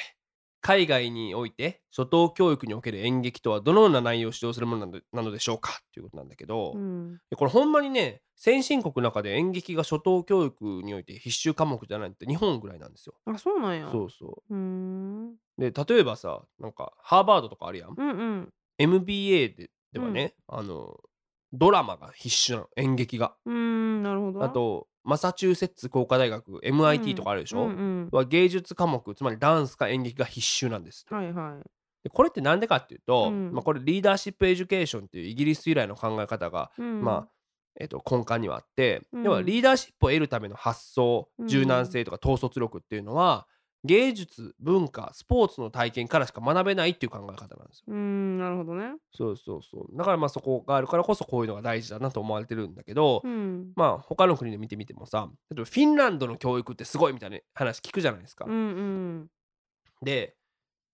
[0.63, 7.19] 海外において初等教育における演劇とはどのような内容を指導するものなのでなのでしょうかっていうことなんだけど、うん。
[7.31, 13.15] でこれほんまにね先進国の中で演劇が初等教育において必修科目じゃないって日本ぐらいなんですよ。
[13.27, 13.89] あそうなんや。
[13.91, 14.55] そうそう。
[14.55, 18.49] うで例えばさなんかハーバードとかあるやん、うんうん。
[18.79, 20.99] MBA でではね、あの
[21.53, 23.35] ドラマが必修なの演劇が。
[23.45, 24.43] うーんなるほど。
[24.43, 28.09] あとマサチューセッツ工科大学 MIT とかあるでしょ、うんうん。
[28.13, 31.05] は芸術科目つまりダンスか演劇が必修なんです。
[31.11, 31.63] はいはい。
[32.05, 33.53] でこれってなんでかっていうと、うん。
[33.53, 37.03] まあ、これ leadership education っていうイギリス由来の考え方がうん。
[37.03, 37.29] まあ
[37.81, 39.23] えっと根幹にはあって、うん。
[39.25, 43.47] 要はリーダーシップを得るための発想うん柔軟性とか統率力っていうのは
[43.85, 47.85] 芸術文化スポーツの体験からしか学べないっていう考え方なんですよ。
[47.89, 48.93] うーんなるほどね。
[49.13, 49.97] そうそうそう。
[49.97, 53.73] だからまあそこがあるからこそこういうのが大事だなと思われてるんだけど、うん。
[53.75, 58.45] まあ他の国で見てみてもさ例えばフィンランドの教育ってすごいみたいな話聞くじゃないですか。
[58.47, 59.27] うんうん。
[60.03, 60.37] で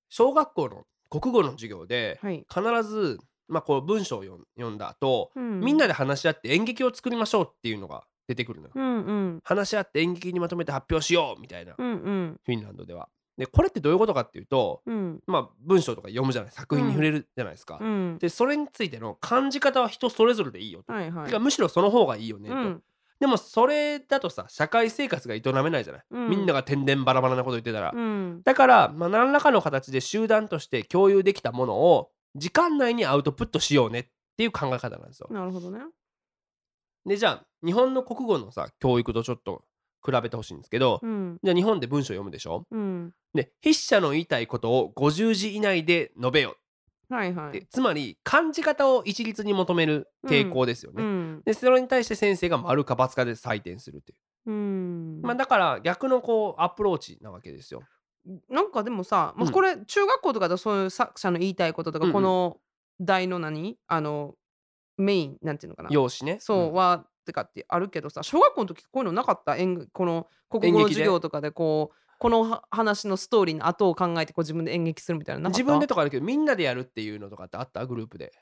[0.09, 2.47] 小学校の国語の授業ではい。
[2.49, 3.18] 必ず、
[3.49, 5.61] まあ、こう文章を読ん読んだ後、うん。
[5.61, 8.72] みんなで話し合って演劇を作りましょうっていうのが出てくるのよ。
[8.74, 13.09] うんうん話し合って演劇にまとめて発表しようみたいな、うんうんフィンランドでは。
[13.39, 17.79] でこれってどういうことかっていうと、うんまあ、文章とか読むじゃない作品に触れるじゃないですか。
[17.81, 20.93] うんでそれについての感じ方は人それぞれでいいよと。
[20.93, 22.55] はいはいてかむしろその方がいいよねと。
[22.55, 22.83] うん
[23.20, 27.93] でもそれだとさ社会生活が営めないじゃない、うんみんなが天然バラバラなこと言ってたら。
[27.93, 34.07] うんだから、まあ、何らかの形で集団として共有できたものを時間内にアウトプットしようねっ
[34.37, 35.29] ていう考え方なんですよ。
[35.31, 35.81] なるほどね
[37.09, 39.64] でじゃあ日本の国語のさ教育とちょっと
[40.06, 41.38] 比べてほしいんですけど、うん。
[41.42, 42.64] じゃあ日本で文章読むでしょ？
[42.70, 43.12] うん。
[43.34, 46.56] で筆者の言いたいことを50字以内で述べよ
[47.11, 47.66] はいはい。
[47.70, 51.02] つまり感じ方を一律に求める傾向ですよね。
[51.02, 51.42] うん。
[51.44, 54.14] でそれに対して先生が丸か×かで採点するってい
[54.46, 55.20] う、うん。
[55.22, 57.82] まあ、だから逆のこうアプローチなわけですよ。
[58.50, 59.52] なんかでもさ、まあ、うん。
[59.52, 62.59] これ中学校とかでそういう作者の言いたいこととか、この
[63.00, 63.78] 題の何？
[63.86, 64.34] あの
[64.99, 65.88] メインなんていうのかな。
[65.90, 66.38] 用紙ね。
[66.40, 66.72] そう、ん。
[66.74, 69.57] はってかってあるけどさ小学校の時こういうのなかった？
[69.57, 75.59] 演この国語の授業とかでこうこのは話のストーリーの後を考えてこう自分で演劇するみたいなのなかった？
[75.59, 77.86] 自分でとかあるけどみんなでやるっていうのとかってあった？
[77.86, 78.32] グループで。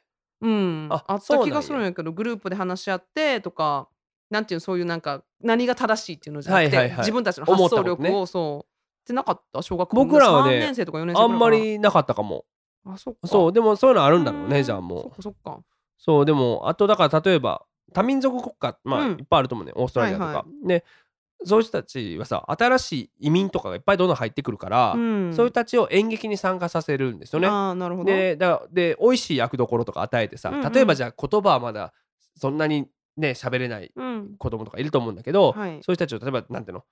[0.40, 0.88] うん。
[0.90, 3.88] ああった気がするんやけどグループで話し合ってとか
[4.30, 6.98] なんていうのそういうなんか何が正しいっていうのじゃなくて、はいはいはい。
[7.00, 8.08] 自分たちの発想思ったことね。
[8.10, 9.62] 力を、そうってなかった？
[9.62, 12.44] 小学校僕らはね3年生とか4年生あんまぐらいりなかったかも。
[12.86, 13.26] あそっか。
[13.26, 15.00] そうでもそういうのあるんだろうーねじゃあもう。
[15.00, 15.60] そっかそっか
[15.98, 19.18] そうでもあとだから例えば多民族国家まあ、うん。
[19.18, 20.84] いっぱいあると思うねオーストラリアとか、はいはで
[21.44, 25.34] そういう人たちはさ新しい移民とかがいっぱいどんどん入ってくるから、うん。
[25.34, 27.46] そういう人たちを演劇に参加させるんですよね。
[27.46, 28.10] ああなるほど。
[28.10, 30.72] でだで美味しい役どころとか与えてさ、うんうん。
[30.72, 31.92] 例えばじゃあ言葉はまだ
[32.36, 32.86] そんなに
[33.18, 34.34] ね喋れないうん。
[34.38, 35.70] 子供とかいると思うんだけど、はい。
[35.82, 36.84] そういう人たちを例えばなんていうの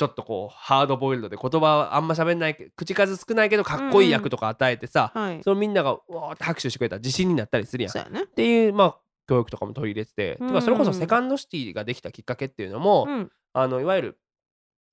[0.00, 5.42] ちょっとこうハードボイルドで言葉はあんま喋んないけ口数少ないけどかっこいい役とか与えてさ、はい。
[5.42, 8.10] そのみんながうわーって拍手してくれたら自信になったりするやん。
[8.14, 8.22] ね。
[8.22, 8.96] っていうまあ
[9.28, 10.48] 教育とかも取り入れてて、うん。
[10.48, 13.30] てかそれこそセカンドシティができたきっかけっていうのも、うん。
[13.52, 14.18] あのいわゆる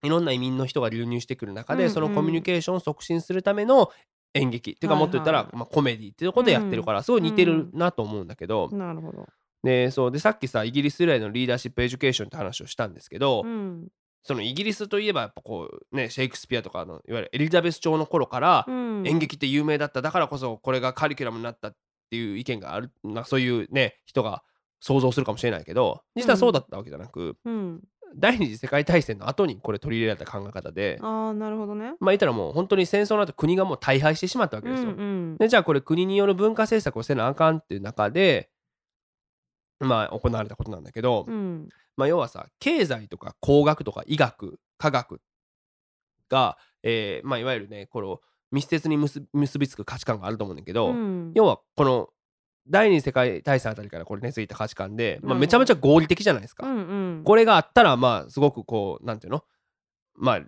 [0.03, 1.93] いろんな移民の人が流入してくる中で、うんうん。
[1.93, 3.89] そのコミュニケーションを促進するための
[4.34, 9.26] 演劇っていうかはいはいもっと言ったら、まあ、コメディっていうことでやってるから、すごい似てるなと思うんだけど、なるほど。
[9.64, 10.12] でそう。
[10.12, 13.88] でさっきさイギリス由来の leadership education って話をしたんですけど、うん。
[14.28, 21.75] そのイギリスといえばやっぱこうねシェイクスピアとかのいわゆるエリザベス朝の頃からうん演劇って有名だっただからこそこれがカリキュラムになったっ
[22.09, 24.43] ていう意見があるなそういうね人が
[24.82, 27.82] 想像するかもしれないけど実はそうだったわけじゃなく、うん。
[28.15, 31.93] 第二次世界大戦の後にこれ取り入れられた考え方でああ、なるほどね。
[31.99, 34.91] まあ言ったらもう本当に戦争の後国がもう大敗してしまったわけですよ。
[34.91, 38.49] うんうんでじゃあこれ国による文化政策をせなあかんっていう中で
[39.80, 41.69] まあ行われたことなんだけど、うん。
[41.95, 45.21] まあ要はさ経済とか工学とか医学科学
[46.30, 48.19] が、えーまあいわゆるねこの
[48.51, 49.28] 密接に結
[49.59, 52.09] びつく価値観があると思うんだけど、うん要はこの
[52.69, 56.67] 第二次世界大戦あたりからこれ根付いた価値観で、まあ、めちゃめちゃ合理的じゃないですか。
[56.67, 56.80] うんう
[57.19, 57.23] ん。
[57.23, 59.43] これがあったらまあすごくこうなんていうの？
[60.15, 60.41] まあ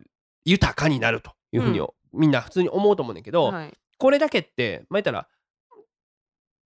[0.46, 3.74] 豊かになるというふうに、うんみんな普通に思うと思うんだけど、はい。
[4.00, 5.28] これだけってまあ言ったら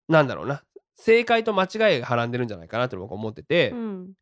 [0.06, 0.62] なんだろうな
[1.00, 4.12] 正解と間違いがはらんでるんじゃないかなと僕は思ってて、うん。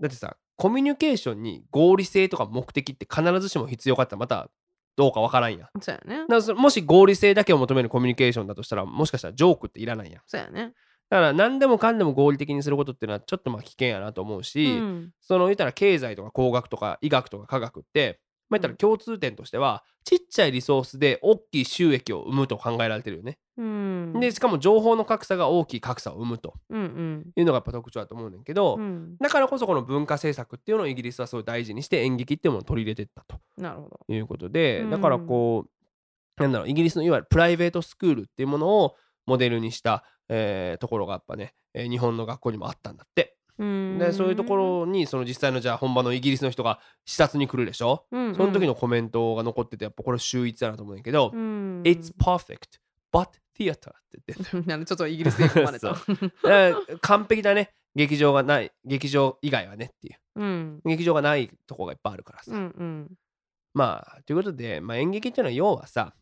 [0.00, 4.48] だってさコミュニケーションに合理性とか目的って必ずしも必要かってまた
[4.96, 6.24] どうかわからんやそうやね。
[6.28, 10.22] らそもし合理性だけを求めるコミュニケーションだとしたらもしかしたらジョークっていらないやん。
[10.26, 10.72] そうやね。
[11.10, 18.20] だから何でもかんでも合理的にすることっていうのはちょっとまあ危険やなと思うし、うんその言ったら経済とか工学とか医学とか科学って
[18.52, 23.38] まあ言ったら共通点としてはちっちゃいリソースで大きい収益を生むと考えられてるよね。
[23.56, 24.20] うん。
[24.20, 26.54] でしかも情報の格差が大きい格差を生むと。
[26.70, 29.16] いうのがやっぱ特徴だと思うねんけど、うん。
[29.18, 34.00] だからこそこの文化政策っていうのをイギリスはすごい大事にして演劇っていうものを取り入れてったとなるほど。
[34.06, 43.36] いうことで、うんだからこうなんだろうイギリスのいわゆるプライベートスクールっていうものをモデルにした、えーところがやっぱね、えー日本の学校にもあったんだって。
[43.58, 43.98] うん。
[43.98, 48.34] でそういうところにその実際のじゃあ本場のイギリスの人が視察に来るでしょ、うんうん。
[48.34, 51.82] その時のコメントが残っててやっぱこれ秀逸だなと思うんだけど「うん。
[51.82, 52.80] It's perfect
[53.12, 53.28] but
[53.58, 53.76] theater」っ
[54.10, 55.96] て言って ちょっとイギリス英語までた。
[57.00, 57.74] 完璧だね。
[57.94, 60.16] 劇場がない劇場以外はねっていう。
[60.36, 60.80] うん。
[60.84, 63.12] 劇場がないとこがいっぱいあるからさ、うんうん。
[63.74, 66.14] まあということで、まあ、演劇っていうのは要はさ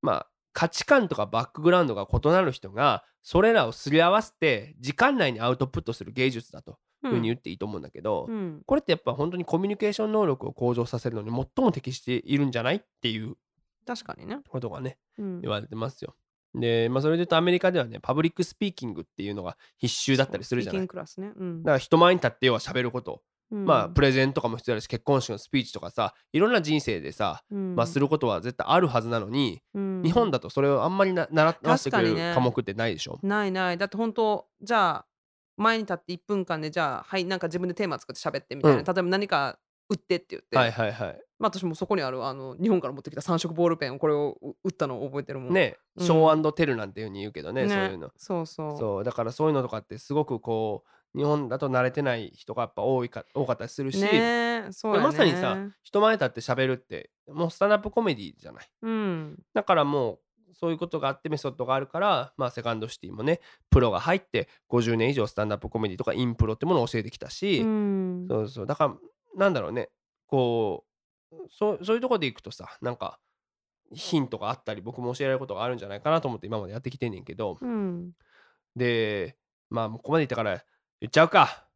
[0.00, 8.62] まあ価値観とかバックグラウンドが異なる人がそれらをすり合わせて時間内にアウトプットする芸術だというふうに言っていいと思うんだけど、うん。
[8.64, 13.34] これってやっぱ本当にコミュニケーション能力を向上させるのに最も適しているんじゃないっていう
[13.86, 14.38] 確かにね。
[14.48, 16.14] ことがねうん言われてますよ。
[16.54, 20.82] で、まあ、それで言うとアメリカではね public speaking っていうのが必修だったりするじゃない。
[20.82, 21.32] ね。
[21.36, 23.22] うんから人前に立って要は喋ること、
[23.54, 33.18] うんまあプレゼンとかも必要だし結婚式のスピーチとかさいろんな人生でさ、うんまあ、することは絶対あるはずなのに、うん日本だとそれをあんまりな習わせてくれる科目ってないでしょ？
[33.22, 33.78] ないない。
[33.78, 35.06] だって本当じゃあ
[35.56, 38.78] 前に立って1分間でじゃあはいなんか自分でテーマ作って喋ってみたいな。
[38.80, 40.56] うん例えば何か売ってって言って。
[40.56, 41.22] はいはいはい。
[41.38, 45.54] まあ私もそこにあるあの日本から持ってきた3色ボールペンをこれを売ったのを覚えてるもん。
[45.54, 48.10] ね、うんショーテルなんていうふうに言うけどねそういうの。
[48.16, 48.78] そうそう。
[48.78, 54.08] そうだからそういうのとかってすごくこう日本だと慣れてない人がやっぱ多いか多かったりするし、ね
[54.68, 55.06] えそうやね。
[55.06, 58.68] まさにさ人前立って喋るってもうスタンダップコメディじゃない。
[58.82, 59.38] うん。
[59.52, 60.18] だからもう
[60.54, 68.26] そういうことがあってメソッドがあるからまあセカンドシティもねプロが入って50年以上スタンダップコメディとかインプロってものを教えてきたし、うん。
[68.28, 68.66] そうそう。
[68.66, 68.94] だから
[69.36, 69.90] なんだろうね。
[70.26, 70.84] こ
[71.32, 73.18] うそうそういうとこでいくとさなんか
[73.92, 78.10] ヒントがあったり僕も教えられることがあるんじゃないかなと思って今までやってきてんねんけど、うん。
[78.74, 79.36] で
[79.70, 80.64] まあここまで言ったから
[81.04, 81.66] 言っちゃうか。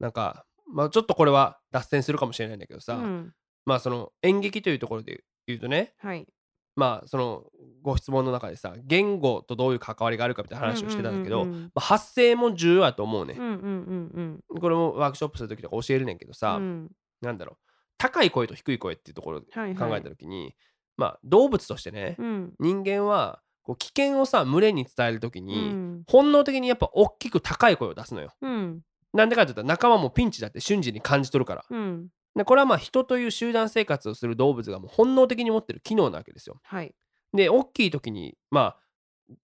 [0.00, 3.32] なんかまあちょっとこれは脱線するかもしれないんだけどさ、うん。
[3.66, 6.26] まあその演劇というところで言うとねはい。
[6.74, 7.44] まあその
[7.82, 11.64] ご質問の中でさ言語とどういう関わりがあるかみたいな話をしてたんだけど、うんうんうんうん。
[11.64, 13.34] まあ、発声も重要やと思うね。
[13.38, 16.34] うん、うんうんこれもワークショップする時とか教えるねんけどうん。
[16.34, 16.90] さ、うん。
[17.20, 17.56] なんだろう。
[17.98, 19.90] 高い声と低い声っていうところをはいはい。
[19.90, 20.54] 考えた時に、
[20.96, 22.54] まあ動物としてね、うん。
[22.58, 26.02] 人間はこう危険をさ群れに伝える時うに、ん。
[26.06, 28.32] 本能的にやっぱ大きく高い声を出すのよ。
[28.40, 28.80] うん。
[29.12, 31.64] なんでかって言ったら仲間もピンチだって瞬時に感じ取るから。
[31.68, 32.08] うん。
[32.34, 36.58] でこれはまあ人という集団生活をする動物がもう本能的に持ってる機能なわけですよ。
[36.64, 36.94] はい。
[37.34, 39.34] で大きい時にまあ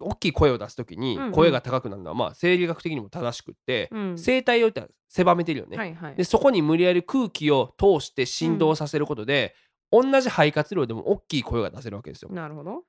[0.00, 4.16] 大きい声を出す時にうんうん声が高くなるのはまあ生理学的にも正しくって、うん。
[4.16, 4.72] 声帯を
[5.08, 5.76] 狭めてるよね。
[5.76, 6.16] はいはい。
[6.16, 9.54] でそこに無理やり空気を通して振動させることで、
[9.92, 12.32] 同じ肺活量でも大きい声が出せるわけですよ。
[12.32, 12.82] なるほど。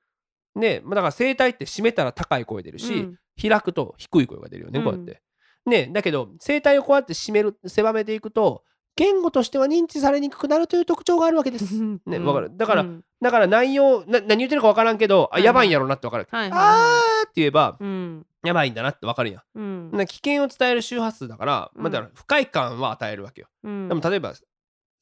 [0.56, 5.20] で、まあ、だから声帯って閉めたら高い声出るし、うん開くと低い声が出るよねうんこうやって。
[5.66, 8.62] ねだけど声帯をこうやって閉める狭めていくと
[8.96, 11.74] 言語としては認知されにくくなるという特徴があるわけです。
[12.06, 12.56] ねうんわかる？
[12.56, 16.26] だからうんだから内容な何言ってるか分からんけど、あやばいんやろなって分かる。
[16.30, 17.84] はいはいはあーって言えばい。
[17.84, 18.26] うん。
[18.42, 19.42] やばいんだなって分かるやん。
[19.54, 19.90] うん。
[19.92, 23.48] な危険を伝える周波数だから、まあ、うんだから不快感は与えるわけよ。
[23.64, 24.32] うんでも例えば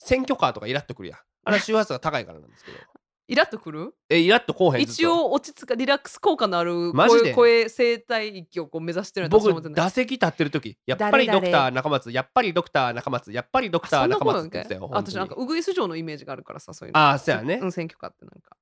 [0.00, 2.78] 選挙カーとかイラッとくるやんあれは周波数が高いからなんですけど
[3.26, 3.94] イラッとくる？
[4.10, 7.32] えイラッとこうへん一応落ち着かリラックス効果のあるマジで？
[7.34, 17.00] 声声声帯域をこう目指してる僕打席立ってる時やっぱりドクター中松やっぱりドクター中松やっぱりドクター中松って言ってたよあ私なんかウグイス城のイメージがあるからさそういうの。
[17.00, 17.60] ああそうやね。
[17.62, 18.56] うん選挙カーってなんか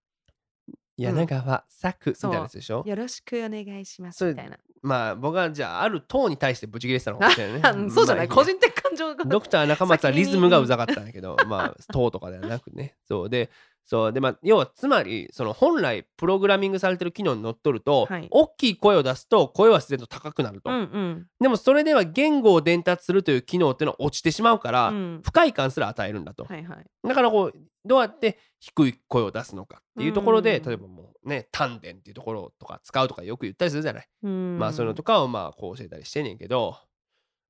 [0.97, 9.24] 柳川作みたそいうなやつでしょよろしくお願いしますみたいなまあ僕はじゃあある党に対してブチ切れてたのかもしれないねうんそうじゃないまあ個人的感情が。
[9.24, 12.97] ドクター中松はリズムがうざかったんだけど まあ党とかではなくね。
[13.09, 13.31] そう。
[13.31, 13.51] で
[13.85, 14.12] そう。
[14.12, 18.28] でまあ要はつまりその本来プログラミングされてる機能にのっとると、はい。
[18.31, 21.27] 大きい声を出すと声は自然と高くなると、うんうん。
[21.40, 25.20] でもそれでは言語を伝達するという機能っていうのは落ちてしまうから、うん。
[25.24, 26.86] 不快感すら与えるんだと、はいはい。
[27.06, 27.52] だからこう
[27.85, 30.64] どうやって低い声を出すのかっていうところで、うん。
[30.64, 34.59] 例えばもうね丹田っていうところとか使うとかよく言ったりするじゃない、うん。
[34.59, 36.77] まあそういうのとかをまあこう教えたりしてんねんけど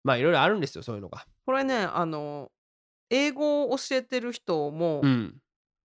[0.05, 1.27] まあいろいろあるんですよそういうのが。
[1.47, 2.51] これねあの
[3.11, 5.35] 英語を教えてる人も、うん、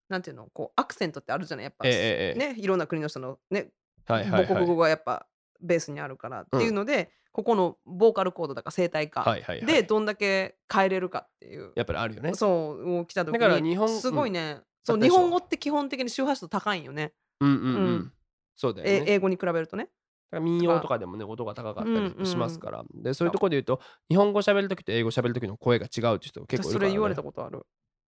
[0.10, 3.70] なんていうのこうアクセントってあるじゃないやっぱ、ええええねいろんな国の人のね
[4.06, 4.46] はいはいはい。
[4.46, 5.28] 母国語がやっぱ
[5.60, 9.66] ベースにあるからっていうので、ここのボーカルコードだから声帯化、はいはいはい。
[9.66, 12.34] でどんだけ変えれるかっていう、やっぱりあるよね。
[12.36, 15.16] そうを来た時にだから日本すごいね、そうだったでしょ？
[15.16, 17.12] 日本語って基本的に周波数度高いんよね。
[17.42, 17.76] うんうんうん。
[17.76, 18.14] うん。
[18.56, 19.06] そうだよね。
[19.08, 19.90] え英語に比べるとね
[20.32, 22.16] 民謡とかでもね音が高かったうんうん。
[22.20, 23.80] りしますから、でそういうところで言うと
[24.10, 27.66] 日本語喋る時と英語喋る時の声が違うっていう人結構いるから、ね、私それ言われたことある。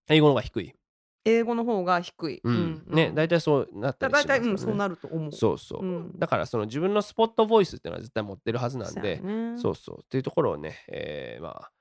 [0.07, 0.73] 英語の方が低い。
[1.25, 2.83] 英語の方が低い、うん。
[2.87, 4.39] ね大体そうなっただりしますよね。
[4.39, 5.31] 大体うんそうなると思う。
[5.31, 6.19] そうそう、うん。
[6.19, 9.57] だからその自分のスポットボイスっていうのは絶対持ってるはずなんでそうやね。
[9.57, 9.99] そうそう。
[10.03, 11.71] っていうところをね、えーまあ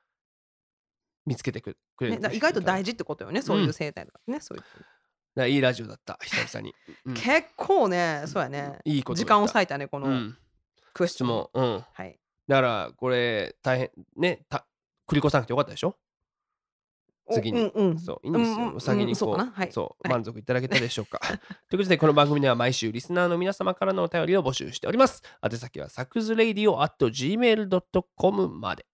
[1.28, 4.65] 見つけてくくれるね、意外と大事事ってことよね、そういう生態とかね、そういう、
[5.47, 6.74] いいラジオだった久々に、
[7.06, 7.15] うん。
[7.15, 10.36] 結構ね、そうやね、いいこと時間をさ割いたね、このうん、
[10.93, 11.28] クエスチョン。
[11.28, 11.51] 質問。
[11.55, 11.85] うん。
[11.93, 12.19] はい。
[12.47, 14.66] だからこれ大変ねた
[15.06, 15.94] 繰り越さなくてよかったでしょ？
[17.27, 17.60] お次に。
[17.60, 18.81] うんうん、そういいんですよ、うんうん。
[18.81, 19.52] 先にこう,、そうかな？
[19.52, 19.70] はい。
[19.73, 20.12] そうはい。
[20.15, 21.20] 満足いただけたでしょうか？
[21.69, 25.23] ということでこの番組では毎週リスナーの皆様からのお便りを募集しております。
[25.43, 28.86] 宛先はサクズレイディオ at gmail.com まで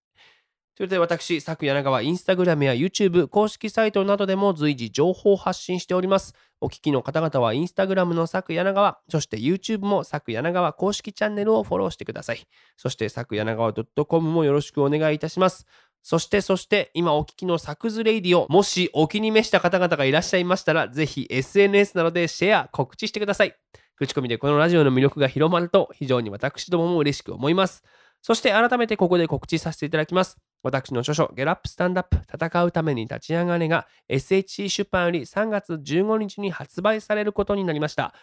[0.77, 6.35] ということで私、サク柳川インスタグラムや YouTube 公式サイトなどでも随時情報を発信しております。
[6.61, 12.41] お聞きの方々はインスタグラムのサク柳川、そして YouTube もサク柳川公式チャンネルをフォローしてください。
[12.77, 15.65] そしてサク柳川 .com もよろしくお願いいたします。
[16.03, 23.55] そしてそして今お聞きのサクズレイディオ、もしお気に召した方々がいらっしゃいましたら、ぜひ SNS などでシェア、告知してください。
[23.95, 27.85] 口コミでこのラジオの魅力が広まると非常に私どもも嬉しく思います。
[28.23, 30.37] そして改めてここで告知させていただきます。
[30.65, 38.15] 私の著書、ゲラップスタンダップ、戦うために立ち上がれが SHC 出版より3月15日に発売されることになりました。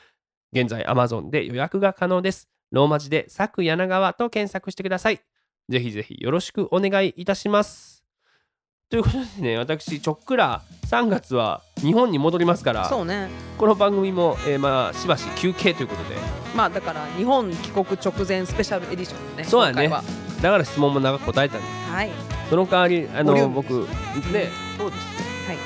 [0.51, 2.49] 現在 Amazon で予約が可能です。
[2.71, 5.21] ローマ字でサク柳川と検索してください。
[5.69, 8.03] ぜひぜひよろしくお願いいたします。
[8.89, 13.29] ということでね、私、ちょっくら3月は日本に戻りますから、そうね。
[13.59, 16.15] この番組も、えーまあしばし休憩ということで、
[16.55, 19.43] まあだから日本帰国直前スペシャルエディションね。
[19.43, 19.87] そうやね
[20.41, 21.91] だから質問も長く答えたんです。
[21.91, 22.09] はい。
[22.49, 23.87] その代わり、あの僕、ね、
[24.77, 25.21] そうですよ。
[25.47, 25.57] はい。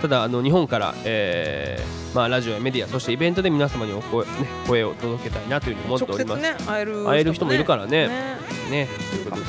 [0.00, 4.32] ただあの日本から、えーまあ、ラジオやメディアそしてイベントで皆様にお声,、ね、
[4.68, 6.42] 声を届けたいなというふうに思っております。
[6.42, 8.36] ね、会える、会える人もいるからねね。
[8.70, 9.44] ねということで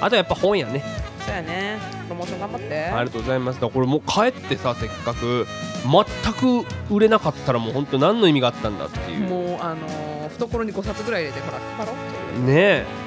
[0.00, 0.82] あとやっぱ本やね
[1.26, 1.78] そうやね。
[2.04, 2.84] プロモーション頑張って。
[2.84, 5.46] ありがとうございますこれもう帰ってさせっかく
[5.82, 12.46] 全く売れなかったらもう本当何の意味があったんだっていうもうあのー懐に5冊ぐらい入れてほら配ろう。
[12.46, 13.05] ねえ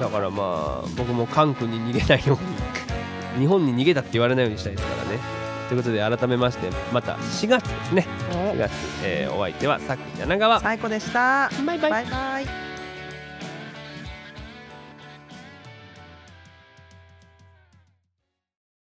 [0.00, 2.38] だからまあ僕もカン君に逃げないよ
[3.36, 5.18] うに日本に逃げたって言われないようにしたいですからね。
[5.68, 8.06] ということで改めましてまた4月ですね。
[8.30, 8.72] 4月、
[9.02, 11.50] えーお相手はさく柳川最高でした。
[11.66, 11.90] バイバイ。
[11.90, 12.63] バイバイ。